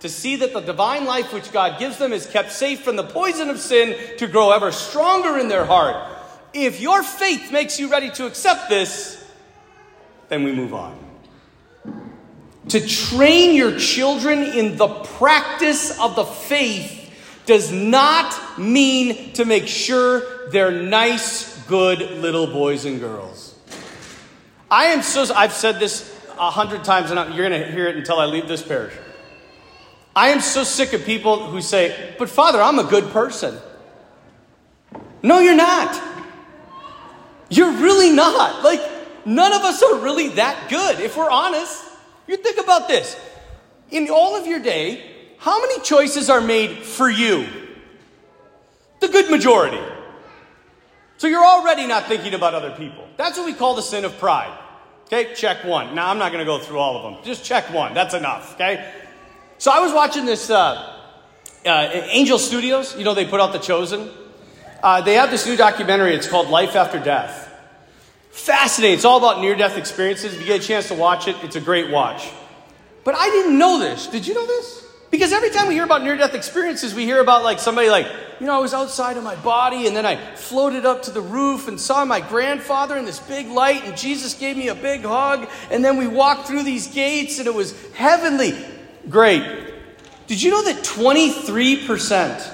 to 0.00 0.08
see 0.08 0.36
that 0.36 0.52
the 0.52 0.60
divine 0.60 1.04
life 1.04 1.32
which 1.32 1.50
God 1.52 1.78
gives 1.78 1.98
them 1.98 2.12
is 2.12 2.26
kept 2.26 2.52
safe 2.52 2.82
from 2.82 2.96
the 2.96 3.02
poison 3.02 3.50
of 3.50 3.58
sin 3.58 3.96
to 4.18 4.26
grow 4.26 4.52
ever 4.52 4.70
stronger 4.70 5.38
in 5.38 5.48
their 5.48 5.64
heart. 5.64 5.96
If 6.52 6.80
your 6.80 7.02
faith 7.02 7.50
makes 7.50 7.80
you 7.80 7.90
ready 7.90 8.10
to 8.12 8.26
accept 8.26 8.68
this, 8.68 9.24
then 10.28 10.44
we 10.44 10.52
move 10.52 10.74
on. 10.74 10.98
To 12.68 12.86
train 12.86 13.54
your 13.54 13.78
children 13.78 14.42
in 14.42 14.76
the 14.76 14.88
practice 14.88 15.98
of 16.00 16.16
the 16.16 16.24
faith 16.24 16.95
does 17.46 17.72
not 17.72 18.58
mean 18.58 19.32
to 19.34 19.44
make 19.44 19.66
sure 19.66 20.48
they're 20.50 20.70
nice, 20.70 21.56
good 21.66 21.98
little 21.98 22.46
boys 22.46 22.84
and 22.84 23.00
girls. 23.00 23.54
I 24.70 24.86
am 24.86 25.02
so, 25.02 25.32
I've 25.34 25.52
said 25.52 25.78
this 25.78 26.12
a 26.38 26.50
hundred 26.50 26.84
times, 26.84 27.10
and 27.10 27.34
you're 27.34 27.48
going 27.48 27.62
to 27.62 27.70
hear 27.70 27.86
it 27.86 27.96
until 27.96 28.18
I 28.18 28.26
leave 28.26 28.48
this 28.48 28.62
parish. 28.62 28.94
I 30.14 30.28
am 30.28 30.40
so 30.40 30.64
sick 30.64 30.92
of 30.92 31.04
people 31.04 31.46
who 31.46 31.60
say, 31.60 32.14
But 32.18 32.28
Father, 32.28 32.60
I'm 32.60 32.78
a 32.78 32.84
good 32.84 33.04
person. 33.12 33.56
No, 35.22 35.40
you're 35.40 35.56
not. 35.56 36.02
You're 37.48 37.72
really 37.72 38.12
not. 38.12 38.64
Like, 38.64 38.80
none 39.26 39.52
of 39.52 39.62
us 39.62 39.82
are 39.82 39.98
really 39.98 40.30
that 40.30 40.68
good, 40.68 41.00
if 41.00 41.16
we're 41.16 41.30
honest. 41.30 41.84
You 42.26 42.36
think 42.36 42.58
about 42.58 42.88
this. 42.88 43.18
In 43.90 44.08
all 44.10 44.36
of 44.36 44.46
your 44.46 44.58
day, 44.58 45.15
how 45.46 45.60
many 45.60 45.78
choices 45.78 46.28
are 46.28 46.40
made 46.40 46.78
for 46.78 47.08
you? 47.08 47.46
The 48.98 49.06
good 49.06 49.30
majority. 49.30 49.78
So 51.18 51.28
you're 51.28 51.44
already 51.44 51.86
not 51.86 52.06
thinking 52.06 52.34
about 52.34 52.54
other 52.54 52.72
people. 52.72 53.06
That's 53.16 53.38
what 53.38 53.46
we 53.46 53.52
call 53.52 53.76
the 53.76 53.82
sin 53.82 54.04
of 54.04 54.18
pride. 54.18 54.52
Okay, 55.04 55.34
check 55.34 55.62
one. 55.62 55.94
Now, 55.94 56.10
I'm 56.10 56.18
not 56.18 56.32
going 56.32 56.44
to 56.44 56.44
go 56.44 56.58
through 56.58 56.80
all 56.80 56.96
of 56.96 57.04
them. 57.04 57.24
Just 57.24 57.44
check 57.44 57.72
one. 57.72 57.94
That's 57.94 58.12
enough. 58.12 58.54
Okay? 58.54 58.92
So 59.58 59.70
I 59.70 59.78
was 59.78 59.92
watching 59.92 60.24
this 60.24 60.50
uh, 60.50 61.00
uh, 61.64 61.90
Angel 61.92 62.40
Studios. 62.40 62.96
You 62.96 63.04
know, 63.04 63.14
they 63.14 63.24
put 63.24 63.40
out 63.40 63.52
The 63.52 63.60
Chosen. 63.60 64.10
Uh, 64.82 65.00
they 65.02 65.14
have 65.14 65.30
this 65.30 65.46
new 65.46 65.56
documentary. 65.56 66.16
It's 66.16 66.26
called 66.26 66.48
Life 66.48 66.74
After 66.74 66.98
Death. 66.98 67.56
Fascinating. 68.32 68.96
It's 68.96 69.04
all 69.04 69.18
about 69.18 69.40
near 69.40 69.54
death 69.54 69.78
experiences. 69.78 70.34
If 70.34 70.40
you 70.40 70.46
get 70.48 70.64
a 70.64 70.66
chance 70.66 70.88
to 70.88 70.94
watch 70.94 71.28
it, 71.28 71.36
it's 71.44 71.54
a 71.54 71.60
great 71.60 71.88
watch. 71.88 72.28
But 73.04 73.14
I 73.14 73.30
didn't 73.30 73.56
know 73.56 73.78
this. 73.78 74.08
Did 74.08 74.26
you 74.26 74.34
know 74.34 74.44
this? 74.44 74.85
Because 75.16 75.32
every 75.32 75.48
time 75.48 75.66
we 75.66 75.72
hear 75.72 75.84
about 75.84 76.02
near 76.02 76.14
death 76.14 76.34
experiences, 76.34 76.94
we 76.94 77.04
hear 77.04 77.22
about 77.22 77.42
like 77.42 77.58
somebody 77.58 77.88
like, 77.88 78.06
you 78.38 78.44
know, 78.44 78.54
I 78.54 78.58
was 78.58 78.74
outside 78.74 79.16
of 79.16 79.24
my 79.24 79.34
body 79.36 79.86
and 79.86 79.96
then 79.96 80.04
I 80.04 80.16
floated 80.34 80.84
up 80.84 81.04
to 81.04 81.10
the 81.10 81.22
roof 81.22 81.68
and 81.68 81.80
saw 81.80 82.04
my 82.04 82.20
grandfather 82.20 82.98
in 82.98 83.06
this 83.06 83.18
big 83.18 83.48
light 83.48 83.82
and 83.84 83.96
Jesus 83.96 84.34
gave 84.34 84.58
me 84.58 84.68
a 84.68 84.74
big 84.74 85.04
hug 85.04 85.48
and 85.70 85.82
then 85.82 85.96
we 85.96 86.06
walked 86.06 86.46
through 86.46 86.64
these 86.64 86.88
gates 86.88 87.38
and 87.38 87.48
it 87.48 87.54
was 87.54 87.74
heavenly. 87.94 88.62
Great. 89.08 89.42
Did 90.26 90.42
you 90.42 90.50
know 90.50 90.62
that 90.64 90.84
23% 90.84 92.52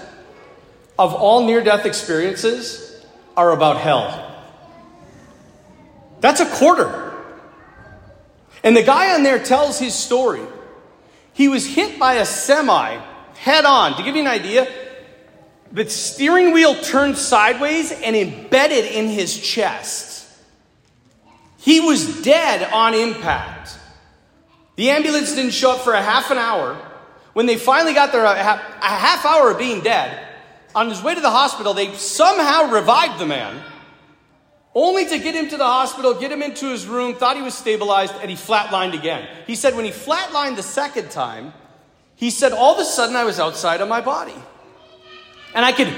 of 1.01 1.15
all 1.15 1.45
near 1.45 1.65
death 1.65 1.85
experiences 1.85 3.05
are 3.37 3.51
about 3.51 3.79
hell? 3.79 4.41
That's 6.21 6.39
a 6.39 6.47
quarter. 6.47 7.13
And 8.63 8.77
the 8.77 8.85
guy 8.85 9.17
on 9.17 9.25
there 9.25 9.41
tells 9.41 9.81
his 9.81 9.97
story. 9.97 10.43
He 11.33 11.49
was 11.49 11.67
hit 11.67 11.99
by 11.99 12.15
a 12.15 12.27
semi 12.27 12.97
head 13.37 13.65
on. 13.65 13.97
To 13.97 14.03
give 14.03 14.15
you 14.15 14.23
an 14.23 14.29
idea, 14.29 14.69
the 15.73 15.89
steering 15.89 16.53
wheel 16.53 16.75
turned 16.75 17.17
sideways 17.17 17.93
and 17.93 18.15
embedded 18.15 18.85
in 18.85 19.09
his 19.09 19.39
chest. 19.39 20.29
He 21.59 21.81
was 21.81 22.23
dead 22.23 22.71
on 22.73 22.95
impact. 22.95 23.79
The 24.77 24.91
ambulance 24.91 25.35
didn't 25.35 25.53
show 25.53 25.73
up 25.73 25.81
for 25.81 25.93
a 25.93 26.03
half 26.03 26.31
an 26.31 26.39
hour. 26.39 26.75
When 27.35 27.47
they 27.47 27.57
finally 27.57 27.95
got 27.95 28.13
there, 28.13 28.25
a 28.25 28.35
half 28.35 29.25
hour 29.25 29.51
of 29.51 29.59
being 29.59 29.81
dead, 29.81 30.29
on 30.75 30.89
his 30.89 31.03
way 31.03 31.15
to 31.15 31.21
the 31.21 31.31
hospital, 31.31 31.75
they 31.75 31.95
somehow 31.95 32.71
revived 32.71 33.19
the 33.19 33.27
man, 33.27 33.63
only 34.75 35.05
to 35.07 35.19
get 35.19 35.35
him 35.35 35.49
to 35.49 35.57
the 35.57 35.65
hospital, 35.65 36.15
get 36.15 36.33
him 36.33 36.43
into 36.43 36.71
his 36.71 36.87
room, 36.87 37.15
thought 37.15 37.37
he 37.37 37.43
was 37.43 37.55
stabilized, 37.55 38.15
and 38.21 38.31
he 38.31 38.37
flatlined 38.37 38.95
again. 38.95 39.29
He 39.47 39.55
said 39.55 39.77
when 39.77 39.85
he 39.85 39.91
flatlined 39.91 40.57
the 40.57 40.63
second 40.63 41.11
time, 41.11 41.53
he 42.17 42.31
said, 42.31 42.53
all 42.53 42.75
of 42.75 42.81
a 42.81 42.85
sudden 42.85 43.17
I 43.17 43.25
was 43.25 43.39
outside 43.39 43.81
of 43.81 43.89
my 43.89 44.01
body. 44.01 44.35
And 45.55 45.65
I 45.65 45.73
could, 45.73 45.93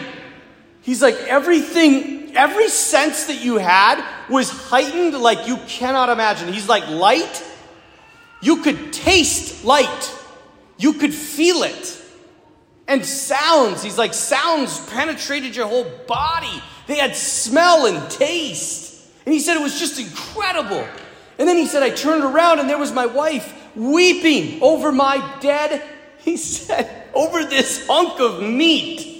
he's 0.82 1.02
like, 1.02 1.14
everything, 1.14 2.34
every 2.34 2.68
sense 2.68 3.26
that 3.26 3.44
you 3.44 3.58
had 3.58 4.04
was 4.28 4.50
heightened 4.50 5.14
like 5.14 5.46
you 5.46 5.58
cannot 5.68 6.08
imagine. 6.08 6.52
He's 6.52 6.68
like, 6.68 6.88
light, 6.88 7.44
you 8.42 8.62
could 8.62 8.92
taste 8.92 9.64
light, 9.64 10.12
you 10.78 10.94
could 10.94 11.14
feel 11.14 11.62
it. 11.62 12.00
And 12.86 13.04
sounds, 13.04 13.82
he's 13.82 13.96
like, 13.96 14.12
sounds 14.12 14.78
penetrated 14.90 15.56
your 15.56 15.66
whole 15.66 15.90
body. 16.06 16.62
They 16.86 16.96
had 16.96 17.16
smell 17.16 17.86
and 17.86 18.10
taste. 18.10 19.06
And 19.24 19.32
he 19.32 19.40
said 19.40 19.56
it 19.56 19.62
was 19.62 19.78
just 19.78 19.98
incredible. 19.98 20.86
And 21.38 21.48
then 21.48 21.56
he 21.56 21.66
said, 21.66 21.82
I 21.82 21.90
turned 21.90 22.24
around 22.24 22.60
and 22.60 22.68
there 22.68 22.78
was 22.78 22.92
my 22.92 23.06
wife 23.06 23.52
weeping 23.74 24.62
over 24.62 24.92
my 24.92 25.38
dead, 25.40 25.82
he 26.18 26.36
said, 26.36 27.08
over 27.14 27.44
this 27.44 27.86
hunk 27.86 28.20
of 28.20 28.42
meat. 28.42 29.10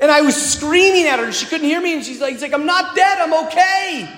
And 0.00 0.10
I 0.10 0.22
was 0.22 0.34
screaming 0.34 1.06
at 1.06 1.18
her 1.18 1.24
and 1.24 1.34
she 1.34 1.46
couldn't 1.46 1.66
hear 1.66 1.80
me. 1.80 1.94
And 1.94 2.04
she's 2.04 2.20
like, 2.20 2.32
he's 2.32 2.42
like, 2.42 2.52
I'm 2.52 2.66
not 2.66 2.96
dead, 2.96 3.18
I'm 3.20 3.46
okay. 3.46 4.08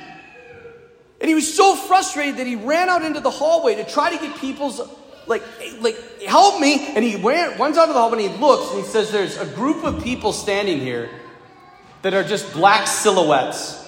And 1.20 1.28
he 1.28 1.34
was 1.34 1.54
so 1.54 1.76
frustrated 1.76 2.38
that 2.38 2.46
he 2.46 2.56
ran 2.56 2.88
out 2.88 3.02
into 3.02 3.20
the 3.20 3.30
hallway 3.30 3.76
to 3.76 3.84
try 3.84 4.14
to 4.14 4.18
get 4.18 4.36
people's 4.38 4.80
like, 5.26 5.42
like, 5.80 6.22
help 6.22 6.60
me. 6.60 6.94
And 6.94 7.04
he 7.04 7.16
ran, 7.16 7.58
runs 7.58 7.76
out 7.76 7.88
of 7.88 7.94
the 7.94 8.00
hall 8.00 8.12
and 8.12 8.20
he 8.20 8.28
looks 8.28 8.72
and 8.72 8.80
he 8.80 8.86
says, 8.86 9.10
There's 9.10 9.36
a 9.36 9.46
group 9.46 9.84
of 9.84 10.02
people 10.02 10.32
standing 10.32 10.78
here 10.78 11.10
that 12.02 12.14
are 12.14 12.24
just 12.24 12.52
black 12.52 12.86
silhouettes. 12.86 13.82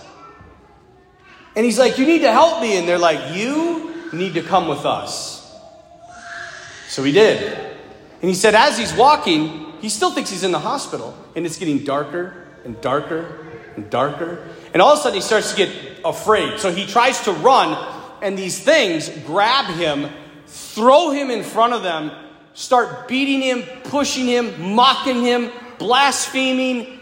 And 1.56 1.64
he's 1.64 1.78
like, 1.78 1.98
You 1.98 2.06
need 2.06 2.20
to 2.20 2.32
help 2.32 2.60
me. 2.60 2.76
And 2.76 2.88
they're 2.88 2.98
like, 2.98 3.36
You 3.36 4.10
need 4.12 4.34
to 4.34 4.42
come 4.42 4.68
with 4.68 4.84
us. 4.84 5.38
So 6.88 7.04
he 7.04 7.12
did. 7.12 7.52
And 8.20 8.28
he 8.28 8.34
said, 8.34 8.54
As 8.54 8.78
he's 8.78 8.92
walking, 8.94 9.72
he 9.80 9.88
still 9.88 10.10
thinks 10.10 10.30
he's 10.30 10.44
in 10.44 10.52
the 10.52 10.58
hospital. 10.58 11.16
And 11.36 11.46
it's 11.46 11.58
getting 11.58 11.84
darker 11.84 12.48
and 12.64 12.80
darker 12.80 13.46
and 13.76 13.88
darker. 13.90 14.46
And 14.72 14.82
all 14.82 14.92
of 14.92 14.98
a 14.98 15.02
sudden, 15.02 15.14
he 15.14 15.20
starts 15.20 15.52
to 15.52 15.56
get 15.56 15.70
afraid. 16.04 16.58
So 16.58 16.72
he 16.72 16.86
tries 16.86 17.20
to 17.22 17.32
run, 17.32 17.76
and 18.22 18.36
these 18.36 18.58
things 18.58 19.08
grab 19.24 19.66
him 19.76 20.10
throw 20.78 21.10
him 21.10 21.28
in 21.28 21.42
front 21.42 21.72
of 21.72 21.82
them, 21.82 22.12
start 22.54 23.08
beating 23.08 23.42
him, 23.42 23.64
pushing 23.82 24.26
him, 24.26 24.74
mocking 24.74 25.22
him, 25.22 25.50
blaspheming. 25.76 27.00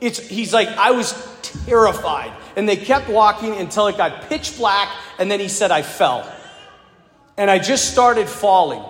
It's, 0.00 0.18
he's 0.18 0.54
like, 0.54 0.68
I 0.68 0.92
was 0.92 1.12
terrified. 1.42 2.32
And 2.56 2.66
they 2.66 2.76
kept 2.76 3.10
walking 3.10 3.54
until 3.54 3.86
it 3.88 3.98
got 3.98 4.22
pitch 4.30 4.56
black, 4.56 4.88
and 5.18 5.30
then 5.30 5.40
he 5.40 5.48
said, 5.48 5.70
I 5.70 5.82
fell. 5.82 6.26
And 7.36 7.50
I 7.50 7.58
just 7.58 7.92
started 7.92 8.30
falling. 8.30 8.82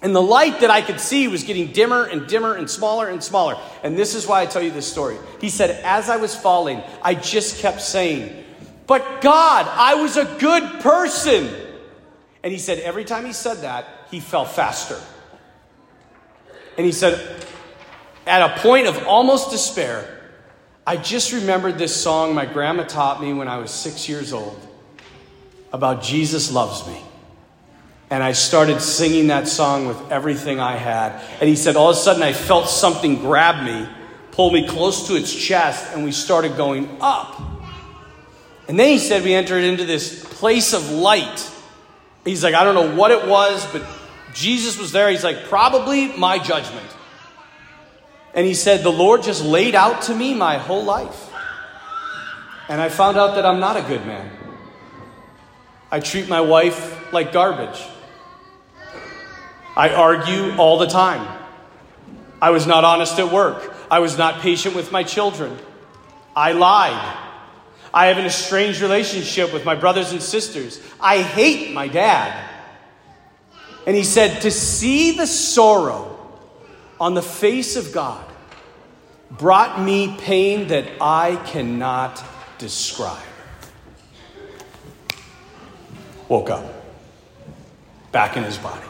And 0.00 0.14
the 0.14 0.22
light 0.22 0.60
that 0.60 0.70
I 0.70 0.80
could 0.80 1.00
see 1.00 1.26
was 1.26 1.42
getting 1.42 1.72
dimmer 1.72 2.04
and 2.04 2.28
dimmer 2.28 2.54
and 2.54 2.70
smaller 2.70 3.08
and 3.08 3.20
smaller. 3.20 3.58
And 3.82 3.98
this 3.98 4.14
is 4.14 4.28
why 4.28 4.42
I 4.42 4.46
tell 4.46 4.62
you 4.62 4.70
this 4.70 4.86
story. 4.86 5.16
He 5.40 5.50
said, 5.50 5.70
As 5.84 6.08
I 6.08 6.18
was 6.18 6.36
falling, 6.36 6.82
I 7.02 7.14
just 7.14 7.58
kept 7.58 7.80
saying, 7.80 8.44
But 8.86 9.22
God, 9.22 9.66
I 9.68 9.96
was 9.96 10.16
a 10.16 10.36
good 10.38 10.62
person. 10.80 11.65
And 12.46 12.52
he 12.52 12.60
said 12.60 12.78
every 12.78 13.04
time 13.04 13.24
he 13.24 13.32
said 13.32 13.62
that, 13.62 13.88
he 14.08 14.20
fell 14.20 14.44
faster. 14.44 15.00
And 16.78 16.86
he 16.86 16.92
said, 16.92 17.44
at 18.24 18.40
a 18.40 18.60
point 18.60 18.86
of 18.86 19.04
almost 19.04 19.50
despair, 19.50 20.30
I 20.86 20.96
just 20.96 21.32
remembered 21.32 21.76
this 21.76 22.00
song 22.00 22.36
my 22.36 22.46
grandma 22.46 22.84
taught 22.84 23.20
me 23.20 23.32
when 23.32 23.48
I 23.48 23.56
was 23.56 23.72
six 23.72 24.08
years 24.08 24.32
old 24.32 24.64
about 25.72 26.04
Jesus 26.04 26.52
loves 26.52 26.86
me. 26.86 27.00
And 28.10 28.22
I 28.22 28.30
started 28.30 28.80
singing 28.80 29.26
that 29.26 29.48
song 29.48 29.88
with 29.88 30.12
everything 30.12 30.60
I 30.60 30.76
had. 30.76 31.20
And 31.40 31.48
he 31.48 31.56
said, 31.56 31.74
all 31.74 31.90
of 31.90 31.96
a 31.96 31.98
sudden, 31.98 32.22
I 32.22 32.32
felt 32.32 32.68
something 32.68 33.16
grab 33.16 33.64
me, 33.64 33.88
pull 34.30 34.52
me 34.52 34.68
close 34.68 35.08
to 35.08 35.16
its 35.16 35.34
chest, 35.34 35.92
and 35.92 36.04
we 36.04 36.12
started 36.12 36.56
going 36.56 36.96
up. 37.00 37.40
And 38.68 38.78
then 38.78 38.86
he 38.86 39.00
said, 39.00 39.24
we 39.24 39.34
entered 39.34 39.64
into 39.64 39.84
this 39.84 40.24
place 40.24 40.74
of 40.74 40.88
light 40.92 41.54
He's 42.26 42.44
like, 42.44 42.54
I 42.54 42.64
don't 42.64 42.74
know 42.74 42.94
what 42.94 43.12
it 43.12 43.26
was, 43.26 43.64
but 43.72 43.86
Jesus 44.34 44.78
was 44.78 44.92
there. 44.92 45.08
He's 45.08 45.24
like, 45.24 45.44
probably 45.44 46.14
my 46.18 46.38
judgment. 46.38 46.86
And 48.34 48.46
he 48.46 48.52
said, 48.52 48.82
The 48.82 48.92
Lord 48.92 49.22
just 49.22 49.42
laid 49.42 49.74
out 49.74 50.02
to 50.02 50.14
me 50.14 50.34
my 50.34 50.58
whole 50.58 50.84
life. 50.84 51.30
And 52.68 52.80
I 52.80 52.90
found 52.90 53.16
out 53.16 53.36
that 53.36 53.46
I'm 53.46 53.60
not 53.60 53.78
a 53.78 53.82
good 53.82 54.04
man. 54.04 54.30
I 55.90 56.00
treat 56.00 56.28
my 56.28 56.42
wife 56.42 57.12
like 57.12 57.32
garbage. 57.32 57.80
I 59.76 59.90
argue 59.90 60.54
all 60.56 60.78
the 60.78 60.86
time. 60.86 61.26
I 62.42 62.50
was 62.50 62.66
not 62.66 62.84
honest 62.84 63.18
at 63.18 63.32
work. 63.32 63.74
I 63.90 64.00
was 64.00 64.18
not 64.18 64.40
patient 64.40 64.74
with 64.74 64.90
my 64.90 65.04
children. 65.04 65.56
I 66.34 66.52
lied. 66.52 67.25
I 67.96 68.08
have 68.08 68.18
an 68.18 68.26
estranged 68.26 68.82
relationship 68.82 69.54
with 69.54 69.64
my 69.64 69.74
brothers 69.74 70.12
and 70.12 70.22
sisters. 70.22 70.82
I 71.00 71.22
hate 71.22 71.72
my 71.72 71.88
dad. 71.88 72.46
And 73.86 73.96
he 73.96 74.04
said, 74.04 74.42
To 74.42 74.50
see 74.50 75.12
the 75.12 75.26
sorrow 75.26 76.18
on 77.00 77.14
the 77.14 77.22
face 77.22 77.74
of 77.74 77.92
God 77.92 78.22
brought 79.30 79.80
me 79.80 80.14
pain 80.18 80.68
that 80.68 80.84
I 81.00 81.36
cannot 81.46 82.22
describe. 82.58 83.24
Woke 86.28 86.50
up, 86.50 86.66
back 88.12 88.36
in 88.36 88.44
his 88.44 88.58
body. 88.58 88.86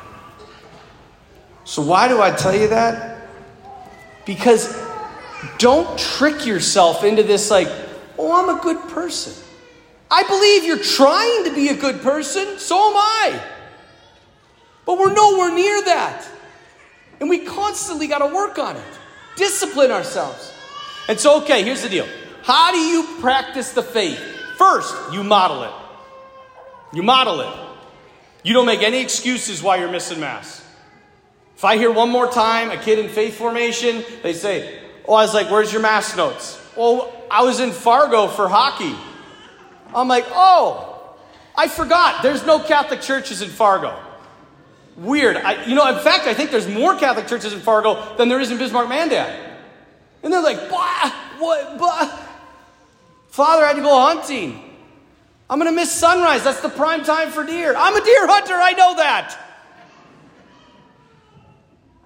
So, 1.63 1.81
why 1.81 2.09
do 2.09 2.21
I 2.21 2.33
tell 2.33 2.57
you 2.57 2.67
that? 2.69 3.29
Because 4.25 4.77
don't 5.59 5.97
trick 5.97 6.45
yourself 6.45 7.05
into 7.05 7.23
this 7.23 7.53
like, 7.53 7.86
Oh, 8.27 8.43
I'm 8.43 8.59
a 8.59 8.61
good 8.61 8.89
person. 8.89 9.33
I 10.11 10.25
believe 10.25 10.65
you're 10.65 10.83
trying 10.83 11.45
to 11.45 11.55
be 11.55 11.69
a 11.69 11.77
good 11.77 12.03
person. 12.03 12.59
So 12.59 12.75
am 12.77 12.97
I. 12.97 13.41
But 14.85 14.99
we're 14.99 15.13
nowhere 15.13 15.55
near 15.55 15.81
that. 15.85 16.29
And 17.21 17.31
we 17.31 17.45
constantly 17.45 18.09
got 18.09 18.29
to 18.29 18.35
work 18.35 18.59
on 18.59 18.75
it, 18.75 18.99
discipline 19.37 19.93
ourselves. 19.93 20.53
And 21.07 21.21
so, 21.21 21.41
okay, 21.43 21.63
here's 21.63 21.83
the 21.83 21.89
deal. 21.89 22.09
How 22.43 22.73
do 22.73 22.79
you 22.79 23.07
practice 23.21 23.71
the 23.71 23.85
faith? 23.85 24.19
First, 24.59 24.93
you 25.13 25.23
model 25.23 25.63
it. 25.63 25.73
You 26.95 27.05
model 27.05 27.43
it. 27.43 27.55
You 28.43 28.55
don't 28.55 28.67
make 28.67 28.83
any 28.83 29.01
excuses 29.03 29.63
why 29.63 29.77
you're 29.77 29.93
missing 29.93 30.19
Mass. 30.19 30.67
If 31.57 31.65
I 31.65 31.77
hear 31.77 31.93
one 31.93 32.11
more 32.11 32.27
time 32.27 32.73
a 32.73 32.77
kid 32.77 32.99
in 32.99 33.09
faith 33.09 33.39
formation, 33.39 34.03
they 34.25 34.33
say, 34.33 34.81
Oh, 35.07 35.15
I 35.15 35.23
was 35.23 35.33
like, 35.33 35.49
where's 35.49 35.73
your 35.73 35.83
Mass 35.83 36.17
notes? 36.17 36.61
Well, 36.77 37.13
I 37.31 37.43
was 37.43 37.61
in 37.61 37.73
Fargo 37.73 38.29
for 38.29 38.49
hockey. 38.49 38.95
I'm 39.95 40.09
like, 40.09 40.27
oh, 40.31 41.17
I 41.55 41.69
forgot. 41.69 42.23
There's 42.23 42.45
no 42.45 42.59
Catholic 42.59 43.01
churches 43.01 43.41
in 43.41 43.49
Fargo. 43.49 43.99
Weird. 44.97 45.37
I, 45.37 45.65
you 45.65 45.75
know, 45.75 45.87
in 45.89 46.03
fact, 46.03 46.27
I 46.27 46.35
think 46.35 46.51
there's 46.51 46.69
more 46.69 46.99
Catholic 46.99 47.27
churches 47.27 47.53
in 47.53 47.61
Fargo 47.61 48.17
than 48.17 48.29
there 48.29 48.41
is 48.41 48.51
in 48.51 48.59
Bismarck 48.59 48.89
Mandan. 48.89 49.35
And 50.23 50.33
they're 50.33 50.43
like, 50.43 50.69
bah, 50.69 51.11
what, 51.39 51.79
bah. 51.79 52.25
Father, 53.29 53.65
I 53.65 53.69
had 53.69 53.77
to 53.77 53.83
go 53.83 54.01
hunting. 54.01 54.63
I'm 55.49 55.59
going 55.59 55.71
to 55.71 55.77
miss 55.77 55.93
sunrise. 55.93 56.43
That's 56.43 56.61
the 56.61 56.69
prime 56.69 57.05
time 57.05 57.31
for 57.31 57.45
deer. 57.45 57.75
I'm 57.77 57.95
a 57.95 58.05
deer 58.05 58.27
hunter. 58.27 58.55
I 58.55 58.73
know 58.73 58.97
that. 58.97 59.39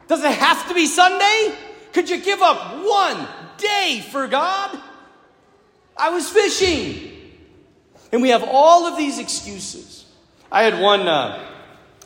Does 0.09 0.23
it 0.25 0.33
have 0.33 0.69
to 0.69 0.75
be 0.75 0.87
Sunday? 0.87 1.57
Could 1.93 2.11
you 2.11 2.21
give 2.21 2.43
up 2.43 2.85
one 2.85 3.27
day 3.61 4.05
for 4.11 4.27
God? 4.27 4.79
I 5.97 6.11
was 6.11 6.29
fishing. 6.29 7.11
And 8.13 8.23
we 8.23 8.31
have 8.31 8.43
all 8.43 8.87
of 8.87 8.97
these 8.97 9.19
excuses. 9.19 10.05
I 10.51 10.65
had 10.65 10.81
one 10.81 11.07
uh, 11.07 11.47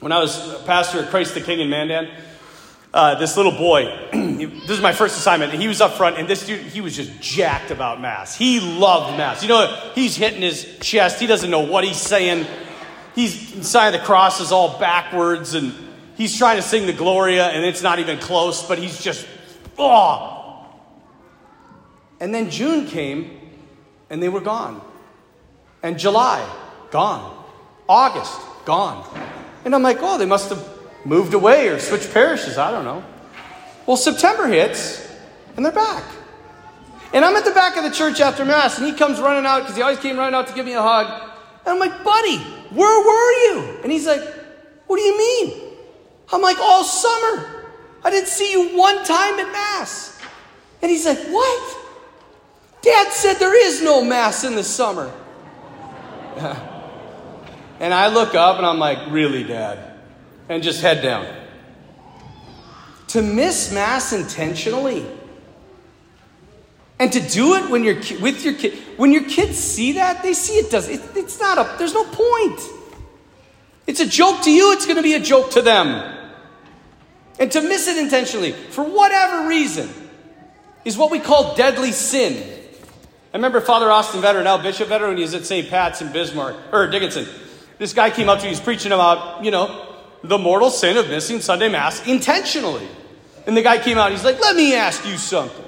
when 0.01 0.13
I 0.13 0.19
was 0.19 0.63
pastor 0.65 1.01
at 1.01 1.11
Christ 1.11 1.35
the 1.35 1.41
King 1.41 1.61
in 1.61 1.71
Mandan. 1.71 2.11
Uh, 2.93 3.17
this 3.17 3.37
little 3.37 3.53
boy, 3.53 3.87
this 4.13 4.71
is 4.71 4.81
my 4.81 4.93
first 4.93 5.17
assignment, 5.17 5.53
and 5.53 5.61
he 5.61 5.67
was 5.67 5.81
up 5.81 5.95
front, 5.95 6.17
and 6.17 6.29
this 6.29 6.47
dude, 6.47 6.61
he 6.61 6.81
was 6.81 6.95
just 6.95 7.21
jacked 7.21 7.73
about 7.73 8.01
Mass. 8.01 8.37
He 8.37 8.61
loved 8.61 9.17
Mass. 9.17 9.43
You 9.43 9.49
know, 9.49 9.91
he's 9.97 10.15
hitting 10.15 10.43
his 10.43 10.79
chest. 10.79 11.19
He 11.19 11.27
doesn't 11.27 11.51
know 11.51 11.67
what 11.67 11.83
he's 11.83 12.01
saying. 12.01 12.47
He's 13.17 13.67
signing 13.67 13.99
the 13.99 14.07
cross 14.07 14.41
is 14.41 14.53
all 14.53 14.79
backwards, 14.79 15.55
and 15.55 15.75
he's 16.17 16.39
trying 16.39 16.57
to 16.57 16.63
sing 16.63 16.87
the 16.87 16.93
Gloria, 16.93 17.49
and 17.49 17.65
it's 17.65 17.83
not 17.83 17.99
even 17.99 18.19
close, 18.19 18.63
but 18.67 18.79
he's 18.79 19.03
just, 19.03 19.27
oh, 19.77 20.34
and 22.21 22.35
then 22.35 22.51
June 22.51 22.87
came 22.87 23.41
and 24.11 24.23
they 24.23 24.29
were 24.29 24.41
gone. 24.41 24.81
And 25.83 25.99
July, 25.99 26.49
gone. 26.91 27.45
August, 27.89 28.41
gone. 28.65 29.07
And 29.65 29.75
I'm 29.75 29.83
like, 29.83 29.99
oh, 30.01 30.19
they 30.19 30.27
must 30.27 30.51
have 30.51 30.67
moved 31.05 31.35
away 31.35 31.69
or 31.69 31.79
switched 31.79 32.13
parishes. 32.13 32.57
I 32.59 32.71
don't 32.71 32.85
know. 32.85 33.05
Well, 33.87 33.97
September 33.97 34.47
hits, 34.47 35.07
and 35.57 35.65
they're 35.65 35.73
back. 35.73 36.05
And 37.13 37.25
I'm 37.25 37.37
at 37.37 37.45
the 37.45 37.53
back 37.53 37.77
of 37.77 37.85
the 37.85 37.91
church 37.91 38.21
after 38.21 38.45
Mass, 38.45 38.79
and 38.79 38.87
he 38.87 38.95
comes 38.95 39.21
running 39.21 39.47
out 39.47 39.61
because 39.61 39.77
he 39.77 39.83
always 39.83 39.99
came 39.99 40.17
running 40.17 40.35
out 40.35 40.49
to 40.49 40.55
give 40.55 40.67
me 40.67 40.73
a 40.73 40.83
hug. 40.83 41.31
And 41.67 41.75
I'm 41.75 41.79
like, 41.79 42.03
buddy, 42.03 42.39
where 42.71 43.07
were 43.07 43.33
you? 43.45 43.79
And 43.83 43.93
he's 43.93 44.07
like, 44.07 44.23
what 44.87 44.97
do 44.97 45.03
you 45.03 45.17
mean? 45.17 45.77
I'm 46.33 46.43
like, 46.43 46.59
all 46.59 46.83
summer. 46.83 47.63
I 48.03 48.11
didn't 48.11 48.29
see 48.29 48.53
you 48.53 48.77
one 48.77 49.05
time 49.05 49.39
at 49.39 49.53
Mass. 49.53 50.21
And 50.83 50.91
he's 50.91 51.07
like, 51.07 51.19
what? 51.29 51.84
Dad 52.85 53.13
said 53.13 53.35
there 53.35 53.59
is 53.67 53.83
no 53.83 54.05
Mass 54.05 54.45
in 54.45 54.55
the 54.55 54.63
summer. 54.63 55.11
and 57.81 57.95
I 57.95 58.09
look 58.09 58.35
up 58.35 58.59
and 58.59 58.67
I'm 58.67 58.79
like, 58.79 59.11
really, 59.11 59.43
Dad? 59.43 59.99
And 60.51 60.63
just 60.63 60.83
head 60.83 61.03
down. 61.03 61.27
To 63.09 63.23
miss 63.23 63.73
Mass 63.73 64.13
intentionally 64.13 65.07
and 66.99 67.11
to 67.13 67.21
do 67.21 67.55
it 67.55 67.71
when 67.71 67.85
you're 67.85 67.97
with 68.21 68.45
your 68.45 68.55
kid, 68.55 68.75
when 68.99 69.13
your 69.13 69.25
kids 69.25 69.59
see 69.59 69.93
that, 69.93 70.23
they 70.23 70.35
see 70.35 70.55
it 70.55 70.71
does. 70.71 70.89
It, 70.89 71.01
it's 71.17 71.41
not 71.41 71.57
a. 71.57 71.79
There's 71.79 71.95
no 71.95 72.05
point. 72.05 72.61
It's 73.87 74.01
a 74.01 74.07
joke 74.07 74.43
to 74.43 74.51
you. 74.51 74.73
It's 74.73 74.85
going 74.85 74.97
to 74.97 75.03
be 75.03 75.15
a 75.15 75.21
joke 75.21 75.53
to 75.53 75.63
them. 75.63 76.13
And 77.39 77.51
to 77.51 77.63
miss 77.63 77.89
it 77.89 77.97
intentionally, 77.97 78.53
for 78.53 78.85
whatever 78.85 79.49
reason, 79.49 79.89
is 80.85 80.99
what 80.99 81.11
we 81.11 81.19
call 81.19 81.57
deadly 81.57 81.93
sin. 81.93 82.54
I 83.35 83.37
remember 83.37 83.61
Father 83.61 83.91
Austin 83.91 84.23
Vetter, 84.23 84.45
now 84.45 84.59
Bishop 84.59 84.89
Vetter, 84.89 85.09
when 85.09 85.17
he 85.17 85.25
was 85.25 85.35
at 85.35 85.45
St. 85.45 85.69
Pat's 85.69 86.01
in 86.01 86.13
Bismarck, 86.13 86.55
or 86.73 86.87
Dickinson. 86.87 87.27
This 87.79 87.93
guy 87.93 88.09
came 88.11 88.29
up 88.29 88.39
to 88.39 88.45
me, 88.45 88.51
he's 88.51 88.61
preaching 88.61 88.93
about, 88.93 89.45
you 89.45 89.51
know, 89.51 89.97
the 90.23 90.39
mortal 90.39 90.71
sin 90.71 90.97
of 90.97 91.09
missing 91.09 91.41
Sunday 91.41 91.69
Mass 91.69 92.07
intentionally. 92.07 92.87
And 93.45 93.57
the 93.57 93.63
guy 93.63 93.79
came 93.79 93.99
out, 93.99 94.13
he's 94.13 94.23
like, 94.23 94.41
let 94.41 94.55
me 94.55 94.77
ask 94.77 95.05
you 95.05 95.19
something. 95.19 95.65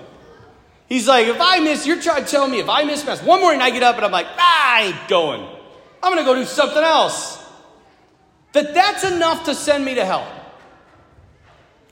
He's 0.89 1.09
like, 1.09 1.27
if 1.27 1.41
I 1.41 1.59
miss, 1.59 1.89
you're 1.89 2.01
trying 2.01 2.25
to 2.25 2.31
tell 2.31 2.47
me 2.47 2.61
if 2.61 2.69
I 2.69 2.85
miss 2.85 3.05
mass. 3.05 3.21
One 3.21 3.41
morning 3.41 3.61
I 3.61 3.71
get 3.71 3.83
up 3.83 3.97
and 3.97 4.05
I'm 4.05 4.13
like, 4.13 4.29
ah, 4.39 4.77
I 4.77 4.83
ain't 4.83 5.09
going. 5.09 5.45
I'm 6.05 6.13
going 6.13 6.25
to 6.25 6.31
go 6.31 6.37
do 6.37 6.45
something 6.45 6.85
else. 6.85 7.45
That 8.53 8.75
that's 8.75 9.03
enough 9.03 9.47
to 9.47 9.57
send 9.57 9.85
me 9.85 9.97
to 9.97 10.05
hell. 10.05 10.33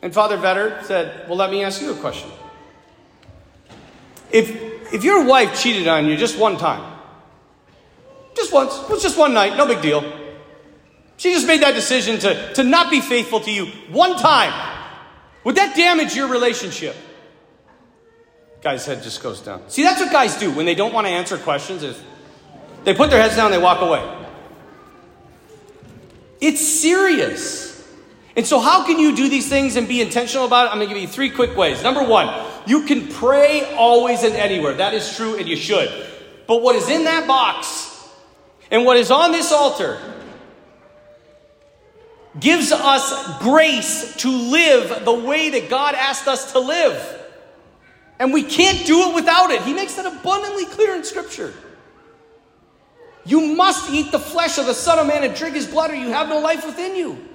And 0.00 0.14
Father 0.14 0.38
Vetter 0.38 0.84
said, 0.84 1.28
well, 1.28 1.36
let 1.36 1.50
me 1.50 1.64
ask 1.64 1.82
you 1.82 1.90
a 1.90 1.96
question. 1.96 2.30
If, 4.30 4.73
if 4.92 5.04
your 5.04 5.24
wife 5.24 5.60
cheated 5.60 5.88
on 5.88 6.06
you 6.06 6.16
just 6.16 6.38
one 6.38 6.56
time, 6.56 6.98
just 8.36 8.52
once, 8.52 8.76
it 8.76 8.90
was 8.90 9.02
just 9.02 9.18
one 9.18 9.34
night, 9.34 9.56
no 9.56 9.66
big 9.66 9.80
deal. 9.80 10.02
She 11.16 11.32
just 11.32 11.46
made 11.46 11.62
that 11.62 11.74
decision 11.74 12.18
to, 12.20 12.54
to 12.54 12.64
not 12.64 12.90
be 12.90 13.00
faithful 13.00 13.40
to 13.40 13.50
you 13.50 13.66
one 13.90 14.16
time. 14.16 14.52
Would 15.44 15.56
that 15.56 15.76
damage 15.76 16.16
your 16.16 16.28
relationship? 16.28 16.96
Guy's 18.62 18.86
head 18.86 19.02
just 19.02 19.22
goes 19.22 19.40
down. 19.40 19.68
See, 19.68 19.82
that's 19.82 20.00
what 20.00 20.10
guys 20.10 20.36
do 20.36 20.50
when 20.50 20.66
they 20.66 20.74
don't 20.74 20.92
want 20.92 21.06
to 21.06 21.12
answer 21.12 21.36
questions. 21.36 21.82
Is 21.82 22.02
they 22.84 22.94
put 22.94 23.10
their 23.10 23.20
heads 23.20 23.36
down, 23.36 23.50
they 23.50 23.58
walk 23.58 23.82
away. 23.82 24.02
It's 26.40 26.66
serious. 26.66 27.74
And 28.36 28.46
so, 28.46 28.58
how 28.58 28.84
can 28.84 28.98
you 28.98 29.14
do 29.14 29.28
these 29.28 29.48
things 29.48 29.76
and 29.76 29.86
be 29.86 30.00
intentional 30.00 30.46
about 30.46 30.66
it? 30.66 30.70
I'm 30.70 30.78
going 30.78 30.88
to 30.88 30.94
give 30.94 31.02
you 31.02 31.08
three 31.08 31.30
quick 31.30 31.56
ways. 31.56 31.82
Number 31.82 32.02
one, 32.02 32.26
you 32.66 32.84
can 32.86 33.08
pray 33.08 33.74
always 33.74 34.22
and 34.22 34.34
anywhere. 34.34 34.74
That 34.74 34.94
is 34.94 35.16
true, 35.16 35.36
and 35.36 35.48
you 35.48 35.56
should. 35.56 35.90
But 36.46 36.62
what 36.62 36.76
is 36.76 36.88
in 36.88 37.04
that 37.04 37.26
box 37.26 37.90
and 38.70 38.84
what 38.84 38.96
is 38.96 39.10
on 39.10 39.32
this 39.32 39.52
altar 39.52 39.98
gives 42.38 42.72
us 42.72 43.38
grace 43.40 44.16
to 44.16 44.30
live 44.30 45.04
the 45.04 45.14
way 45.14 45.50
that 45.50 45.70
God 45.70 45.94
asked 45.94 46.26
us 46.26 46.52
to 46.52 46.58
live. 46.58 47.20
And 48.18 48.32
we 48.32 48.42
can't 48.42 48.86
do 48.86 49.10
it 49.10 49.14
without 49.14 49.50
it. 49.50 49.62
He 49.62 49.72
makes 49.72 49.94
that 49.94 50.06
abundantly 50.06 50.66
clear 50.66 50.94
in 50.94 51.04
Scripture. 51.04 51.52
You 53.24 53.54
must 53.54 53.90
eat 53.90 54.12
the 54.12 54.18
flesh 54.18 54.58
of 54.58 54.66
the 54.66 54.74
Son 54.74 54.98
of 54.98 55.06
Man 55.06 55.24
and 55.24 55.34
drink 55.34 55.54
his 55.54 55.66
blood, 55.66 55.90
or 55.90 55.94
you 55.94 56.08
have 56.08 56.28
no 56.28 56.38
life 56.38 56.66
within 56.66 56.94
you. 56.94 57.28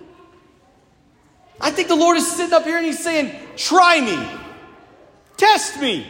I 1.59 1.71
think 1.71 1.87
the 1.87 1.95
Lord 1.95 2.17
is 2.17 2.29
sitting 2.29 2.53
up 2.53 2.63
here 2.63 2.77
and 2.77 2.85
he's 2.85 3.03
saying, 3.03 3.35
Try 3.57 3.99
me, 3.99 4.38
test 5.51 5.79
me, 5.79 6.05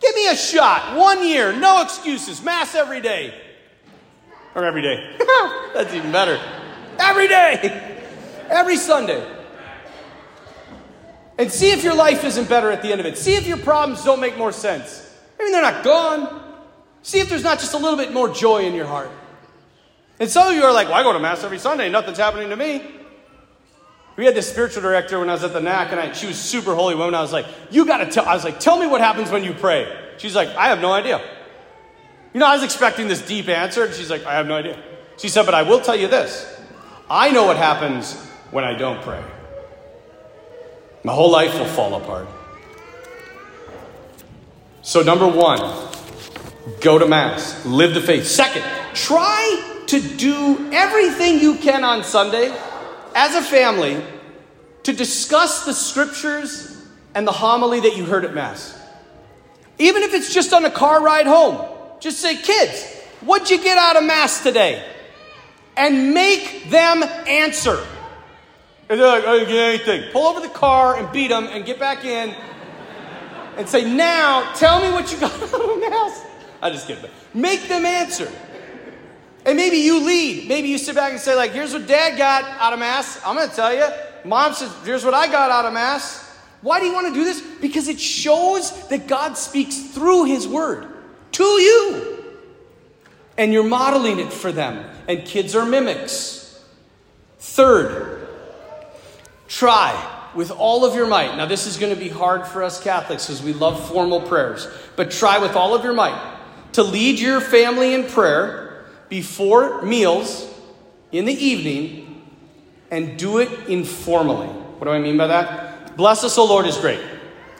give 0.00 0.14
me 0.14 0.28
a 0.28 0.36
shot. 0.36 0.96
One 0.96 1.26
year, 1.26 1.52
no 1.52 1.82
excuses, 1.82 2.42
Mass 2.42 2.74
every 2.74 3.00
day. 3.00 3.34
Or 4.54 4.64
every 4.64 4.82
day. 4.82 5.16
That's 5.74 5.92
even 5.92 6.12
better. 6.12 6.40
Every 6.98 7.26
day, 7.26 8.00
every 8.48 8.76
Sunday 8.76 9.34
and 11.38 11.50
see 11.50 11.70
if 11.70 11.82
your 11.82 11.94
life 11.94 12.24
isn't 12.24 12.48
better 12.48 12.70
at 12.70 12.82
the 12.82 12.92
end 12.92 13.00
of 13.00 13.06
it. 13.06 13.18
See 13.18 13.34
if 13.34 13.46
your 13.46 13.56
problems 13.56 14.04
don't 14.04 14.20
make 14.20 14.36
more 14.36 14.52
sense. 14.52 15.12
I 15.38 15.42
mean, 15.42 15.52
they're 15.52 15.62
not 15.62 15.82
gone. 15.82 16.42
See 17.02 17.18
if 17.18 17.28
there's 17.28 17.42
not 17.42 17.58
just 17.58 17.74
a 17.74 17.78
little 17.78 17.98
bit 17.98 18.12
more 18.12 18.28
joy 18.28 18.64
in 18.64 18.74
your 18.74 18.86
heart. 18.86 19.10
And 20.20 20.30
some 20.30 20.48
of 20.48 20.54
you 20.54 20.62
are 20.62 20.72
like, 20.72 20.88
well, 20.88 20.96
I 20.96 21.02
go 21.02 21.12
to 21.12 21.18
Mass 21.18 21.42
every 21.42 21.58
Sunday, 21.58 21.88
nothing's 21.88 22.18
happening 22.18 22.50
to 22.50 22.56
me. 22.56 22.82
We 24.16 24.24
had 24.24 24.34
this 24.34 24.48
spiritual 24.48 24.82
director 24.82 25.18
when 25.18 25.28
I 25.28 25.32
was 25.32 25.42
at 25.42 25.52
the 25.52 25.60
NAC, 25.60 25.90
and 25.90 26.00
I, 26.00 26.12
she 26.12 26.26
was 26.26 26.38
super 26.38 26.74
holy 26.74 26.94
woman. 26.94 27.14
I 27.14 27.20
was 27.20 27.32
like, 27.32 27.46
you 27.70 27.84
got 27.84 27.98
to 27.98 28.06
tell, 28.06 28.24
I 28.24 28.34
was 28.34 28.44
like, 28.44 28.60
tell 28.60 28.78
me 28.78 28.86
what 28.86 29.00
happens 29.00 29.30
when 29.30 29.42
you 29.42 29.52
pray. 29.52 29.92
She's 30.18 30.36
like, 30.36 30.48
I 30.50 30.68
have 30.68 30.80
no 30.80 30.92
idea. 30.92 31.20
You 32.32 32.40
know, 32.40 32.46
I 32.46 32.54
was 32.54 32.62
expecting 32.62 33.08
this 33.08 33.22
deep 33.26 33.48
answer, 33.48 33.84
and 33.84 33.94
she's 33.94 34.10
like, 34.10 34.24
I 34.24 34.34
have 34.34 34.46
no 34.46 34.56
idea. 34.56 34.80
She 35.16 35.28
said, 35.28 35.46
but 35.46 35.54
I 35.54 35.62
will 35.62 35.80
tell 35.80 35.96
you 35.96 36.08
this 36.08 36.60
I 37.10 37.30
know 37.30 37.44
what 37.44 37.56
happens 37.56 38.14
when 38.50 38.64
I 38.64 38.76
don't 38.76 39.02
pray. 39.02 39.22
My 41.02 41.12
whole 41.12 41.30
life 41.30 41.52
will 41.58 41.66
fall 41.66 41.94
apart. 41.96 42.28
So, 44.82 45.02
number 45.02 45.26
one, 45.26 45.60
go 46.80 46.98
to 46.98 47.06
Mass, 47.06 47.64
live 47.66 47.94
the 47.94 48.00
faith. 48.00 48.26
Second, 48.26 48.64
try 48.94 49.82
to 49.86 50.00
do 50.00 50.70
everything 50.72 51.40
you 51.40 51.56
can 51.56 51.84
on 51.84 52.04
Sunday 52.04 52.54
as 53.14 53.34
a 53.34 53.42
family 53.42 54.02
to 54.84 54.92
discuss 54.92 55.64
the 55.64 55.72
scriptures 55.72 56.76
and 57.14 57.26
the 57.26 57.32
homily 57.32 57.80
that 57.80 57.96
you 57.96 58.04
heard 58.04 58.24
at 58.24 58.34
Mass. 58.34 58.78
Even 59.78 60.02
if 60.02 60.14
it's 60.14 60.32
just 60.32 60.52
on 60.52 60.64
a 60.64 60.70
car 60.70 61.02
ride 61.02 61.26
home, 61.26 61.66
just 62.00 62.20
say, 62.20 62.36
kids, 62.36 62.84
what'd 63.22 63.50
you 63.50 63.62
get 63.62 63.78
out 63.78 63.96
of 63.96 64.04
Mass 64.04 64.42
today? 64.42 64.84
And 65.76 66.14
make 66.14 66.70
them 66.70 67.02
answer. 67.26 67.84
And 68.88 69.00
they're 69.00 69.06
like, 69.06 69.24
I 69.24 69.38
didn't 69.38 69.48
get 69.48 69.68
anything. 69.68 70.12
Pull 70.12 70.26
over 70.26 70.40
the 70.40 70.52
car 70.52 70.96
and 70.96 71.10
beat 71.12 71.28
them 71.28 71.48
and 71.50 71.64
get 71.64 71.78
back 71.78 72.04
in 72.04 72.34
and 73.56 73.68
say, 73.68 73.90
now 73.90 74.52
tell 74.54 74.80
me 74.80 74.92
what 74.92 75.10
you 75.12 75.18
got 75.18 75.32
out 75.42 75.54
of 75.54 75.80
Mass. 75.80 76.24
I 76.60 76.70
just 76.70 76.86
get 76.86 77.02
that. 77.02 77.10
Make 77.32 77.68
them 77.68 77.84
answer. 77.86 78.30
And 79.46 79.56
maybe 79.56 79.78
you 79.78 80.04
lead. 80.04 80.48
Maybe 80.48 80.68
you 80.68 80.78
sit 80.78 80.94
back 80.94 81.12
and 81.12 81.20
say, 81.20 81.34
like, 81.34 81.52
here's 81.52 81.72
what 81.72 81.86
dad 81.86 82.16
got 82.16 82.44
out 82.44 82.72
of 82.72 82.78
Mass. 82.78 83.20
I'm 83.24 83.36
going 83.36 83.48
to 83.48 83.54
tell 83.54 83.74
you. 83.74 83.86
Mom 84.24 84.54
says, 84.54 84.74
here's 84.84 85.04
what 85.04 85.14
I 85.14 85.26
got 85.26 85.50
out 85.50 85.66
of 85.66 85.74
Mass. 85.74 86.22
Why 86.62 86.80
do 86.80 86.86
you 86.86 86.94
want 86.94 87.08
to 87.08 87.14
do 87.14 87.24
this? 87.24 87.42
Because 87.60 87.88
it 87.88 88.00
shows 88.00 88.88
that 88.88 89.06
God 89.06 89.36
speaks 89.36 89.78
through 89.78 90.24
His 90.24 90.48
Word 90.48 90.88
to 91.32 91.44
you. 91.44 92.24
And 93.36 93.52
you're 93.52 93.64
modeling 93.64 94.18
it 94.18 94.32
for 94.32 94.50
them. 94.50 94.88
And 95.08 95.24
kids 95.26 95.54
are 95.54 95.66
mimics. 95.66 96.64
Third, 97.38 98.14
Try 99.54 100.30
with 100.34 100.50
all 100.50 100.84
of 100.84 100.96
your 100.96 101.06
might. 101.06 101.36
Now, 101.36 101.46
this 101.46 101.66
is 101.66 101.76
going 101.76 101.94
to 101.94 101.98
be 101.98 102.08
hard 102.08 102.44
for 102.44 102.64
us 102.64 102.82
Catholics 102.82 103.26
because 103.26 103.40
we 103.40 103.52
love 103.52 103.88
formal 103.88 104.20
prayers, 104.20 104.66
but 104.96 105.12
try 105.12 105.38
with 105.38 105.54
all 105.54 105.76
of 105.76 105.84
your 105.84 105.92
might 105.92 106.38
to 106.72 106.82
lead 106.82 107.20
your 107.20 107.40
family 107.40 107.94
in 107.94 108.04
prayer 108.04 108.63
before 109.14 109.80
meals 109.82 110.52
in 111.12 111.24
the 111.24 111.32
evening 111.32 112.20
and 112.90 113.16
do 113.16 113.38
it 113.38 113.68
informally. 113.68 114.48
What 114.48 114.86
do 114.86 114.90
I 114.90 114.98
mean 114.98 115.16
by 115.16 115.28
that? 115.28 115.96
Bless 115.96 116.24
us, 116.24 116.36
O 116.36 116.44
Lord, 116.44 116.66
is 116.66 116.76
great. 116.78 117.00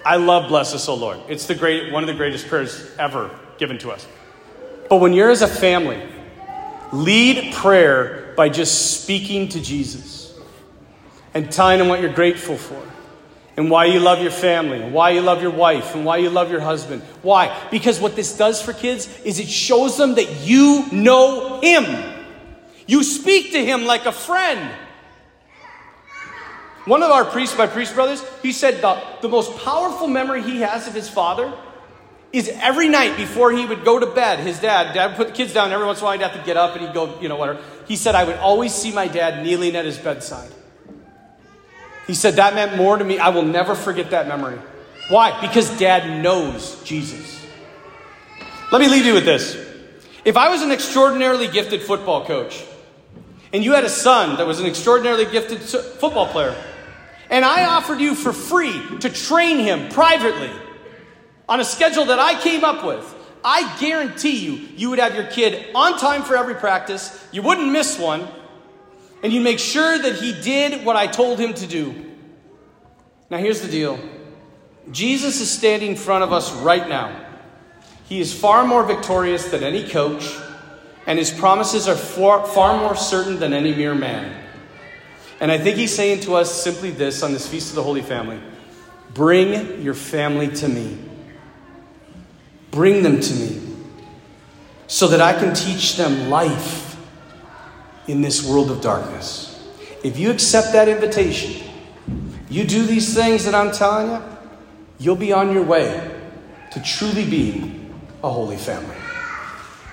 I 0.04 0.16
love 0.16 0.48
bless 0.48 0.74
us, 0.74 0.88
O 0.88 0.96
Lord. 0.96 1.20
It's 1.28 1.46
the 1.46 1.54
great, 1.54 1.92
one 1.92 2.02
of 2.02 2.08
the 2.08 2.14
greatest 2.14 2.48
prayers 2.48 2.90
ever 2.98 3.30
given 3.56 3.78
to 3.78 3.92
us. 3.92 4.04
But 4.90 4.96
when 4.96 5.12
you're 5.12 5.30
as 5.30 5.42
a 5.42 5.46
family, 5.46 6.02
lead 6.92 7.54
prayer 7.54 8.34
by 8.36 8.48
just 8.48 9.00
speaking 9.00 9.48
to 9.50 9.60
Jesus 9.60 10.36
and 11.34 11.52
telling 11.52 11.78
him 11.78 11.86
what 11.86 12.00
you're 12.00 12.12
grateful 12.12 12.56
for 12.56 12.82
and 13.56 13.70
why 13.70 13.84
you 13.84 14.00
love 14.00 14.20
your 14.20 14.30
family 14.30 14.82
and 14.82 14.92
why 14.92 15.10
you 15.10 15.20
love 15.20 15.40
your 15.40 15.50
wife 15.50 15.94
and 15.94 16.04
why 16.04 16.16
you 16.16 16.30
love 16.30 16.50
your 16.50 16.60
husband. 16.60 17.02
Why? 17.22 17.56
Because 17.70 18.00
what 18.00 18.16
this 18.16 18.36
does 18.36 18.60
for 18.60 18.72
kids 18.72 19.08
is 19.24 19.38
it 19.38 19.48
shows 19.48 19.96
them 19.96 20.16
that 20.16 20.40
you 20.40 20.86
know 20.90 21.60
him. 21.60 21.84
You 22.86 23.04
speak 23.04 23.52
to 23.52 23.64
him 23.64 23.84
like 23.84 24.06
a 24.06 24.12
friend. 24.12 24.70
One 26.86 27.02
of 27.02 27.10
our 27.10 27.24
priests, 27.24 27.56
my 27.56 27.66
priest 27.66 27.94
brothers, 27.94 28.22
he 28.42 28.52
said 28.52 28.82
the, 28.82 29.02
the 29.22 29.28
most 29.28 29.56
powerful 29.64 30.06
memory 30.06 30.42
he 30.42 30.60
has 30.60 30.86
of 30.86 30.92
his 30.92 31.08
father 31.08 31.52
is 32.30 32.48
every 32.48 32.88
night 32.88 33.16
before 33.16 33.52
he 33.52 33.64
would 33.64 33.84
go 33.84 33.98
to 33.98 34.06
bed, 34.06 34.40
his 34.40 34.58
dad, 34.58 34.92
dad 34.92 35.06
would 35.06 35.16
put 35.16 35.28
the 35.28 35.32
kids 35.32 35.54
down, 35.54 35.70
every 35.70 35.86
once 35.86 36.00
in 36.00 36.02
a 36.02 36.06
while 36.06 36.18
he'd 36.18 36.24
have 36.24 36.34
to 36.38 36.44
get 36.44 36.56
up 36.56 36.74
and 36.76 36.84
he'd 36.84 36.92
go, 36.92 37.18
you 37.20 37.28
know, 37.28 37.36
whatever. 37.36 37.62
He 37.86 37.94
said, 37.96 38.16
I 38.16 38.24
would 38.24 38.36
always 38.36 38.74
see 38.74 38.92
my 38.92 39.06
dad 39.06 39.44
kneeling 39.44 39.76
at 39.76 39.84
his 39.84 39.96
bedside. 39.96 40.50
He 42.06 42.14
said, 42.14 42.36
that 42.36 42.54
meant 42.54 42.76
more 42.76 42.96
to 42.96 43.04
me. 43.04 43.18
I 43.18 43.30
will 43.30 43.44
never 43.44 43.74
forget 43.74 44.10
that 44.10 44.28
memory. 44.28 44.58
Why? 45.08 45.40
Because 45.40 45.78
dad 45.78 46.22
knows 46.22 46.82
Jesus. 46.82 47.44
Let 48.72 48.80
me 48.80 48.88
leave 48.88 49.06
you 49.06 49.14
with 49.14 49.24
this. 49.24 49.54
If 50.24 50.36
I 50.36 50.48
was 50.48 50.62
an 50.62 50.72
extraordinarily 50.72 51.48
gifted 51.48 51.82
football 51.82 52.24
coach, 52.24 52.64
and 53.52 53.62
you 53.64 53.72
had 53.72 53.84
a 53.84 53.88
son 53.88 54.36
that 54.38 54.46
was 54.46 54.60
an 54.60 54.66
extraordinarily 54.66 55.26
gifted 55.26 55.60
football 55.60 56.26
player, 56.26 56.56
and 57.30 57.44
I 57.44 57.66
offered 57.66 58.00
you 58.00 58.14
for 58.14 58.32
free 58.32 58.98
to 59.00 59.08
train 59.10 59.58
him 59.58 59.88
privately 59.90 60.50
on 61.48 61.60
a 61.60 61.64
schedule 61.64 62.06
that 62.06 62.18
I 62.18 62.40
came 62.40 62.64
up 62.64 62.84
with, 62.84 63.14
I 63.44 63.78
guarantee 63.78 64.38
you, 64.38 64.52
you 64.76 64.90
would 64.90 64.98
have 64.98 65.14
your 65.14 65.26
kid 65.26 65.66
on 65.74 65.98
time 65.98 66.22
for 66.22 66.36
every 66.36 66.54
practice, 66.54 67.26
you 67.30 67.42
wouldn't 67.42 67.70
miss 67.70 67.98
one, 67.98 68.26
and 69.24 69.32
you'd 69.32 69.42
make 69.42 69.58
sure 69.58 69.98
that 69.98 70.16
he 70.16 70.38
did 70.42 70.84
what 70.84 70.96
I 70.96 71.06
told 71.06 71.38
him 71.40 71.54
to 71.54 71.66
do. 71.66 71.94
Now, 73.30 73.38
here's 73.38 73.62
the 73.62 73.70
deal 73.70 73.98
Jesus 74.92 75.40
is 75.40 75.50
standing 75.50 75.92
in 75.92 75.96
front 75.96 76.22
of 76.22 76.32
us 76.32 76.52
right 76.52 76.86
now. 76.86 77.24
He 78.06 78.20
is 78.20 78.38
far 78.38 78.66
more 78.66 78.84
victorious 78.84 79.46
than 79.46 79.64
any 79.64 79.88
coach, 79.88 80.30
and 81.06 81.18
his 81.18 81.30
promises 81.30 81.88
are 81.88 81.96
far, 81.96 82.46
far 82.46 82.78
more 82.78 82.94
certain 82.94 83.38
than 83.38 83.54
any 83.54 83.74
mere 83.74 83.94
man. 83.94 84.44
And 85.40 85.50
I 85.50 85.56
think 85.56 85.78
he's 85.78 85.94
saying 85.94 86.20
to 86.20 86.34
us 86.34 86.62
simply 86.62 86.90
this 86.90 87.22
on 87.22 87.32
this 87.32 87.48
Feast 87.48 87.70
of 87.70 87.76
the 87.76 87.82
Holy 87.82 88.02
Family 88.02 88.38
Bring 89.14 89.80
your 89.80 89.94
family 89.94 90.48
to 90.48 90.68
me. 90.68 90.98
Bring 92.70 93.02
them 93.02 93.20
to 93.20 93.34
me 93.34 93.62
so 94.86 95.08
that 95.08 95.22
I 95.22 95.32
can 95.32 95.54
teach 95.54 95.96
them 95.96 96.28
life 96.28 96.93
in 98.08 98.22
this 98.22 98.46
world 98.48 98.70
of 98.70 98.80
darkness. 98.80 99.50
If 100.02 100.18
you 100.18 100.30
accept 100.30 100.72
that 100.72 100.88
invitation, 100.88 101.70
you 102.50 102.64
do 102.64 102.84
these 102.84 103.14
things 103.14 103.44
that 103.44 103.54
I'm 103.54 103.72
telling 103.72 104.10
you, 104.10 104.22
you'll 104.98 105.16
be 105.16 105.32
on 105.32 105.52
your 105.52 105.64
way 105.64 106.10
to 106.72 106.82
truly 106.82 107.28
being 107.28 107.94
a 108.22 108.30
holy 108.30 108.56
family. 108.56 108.96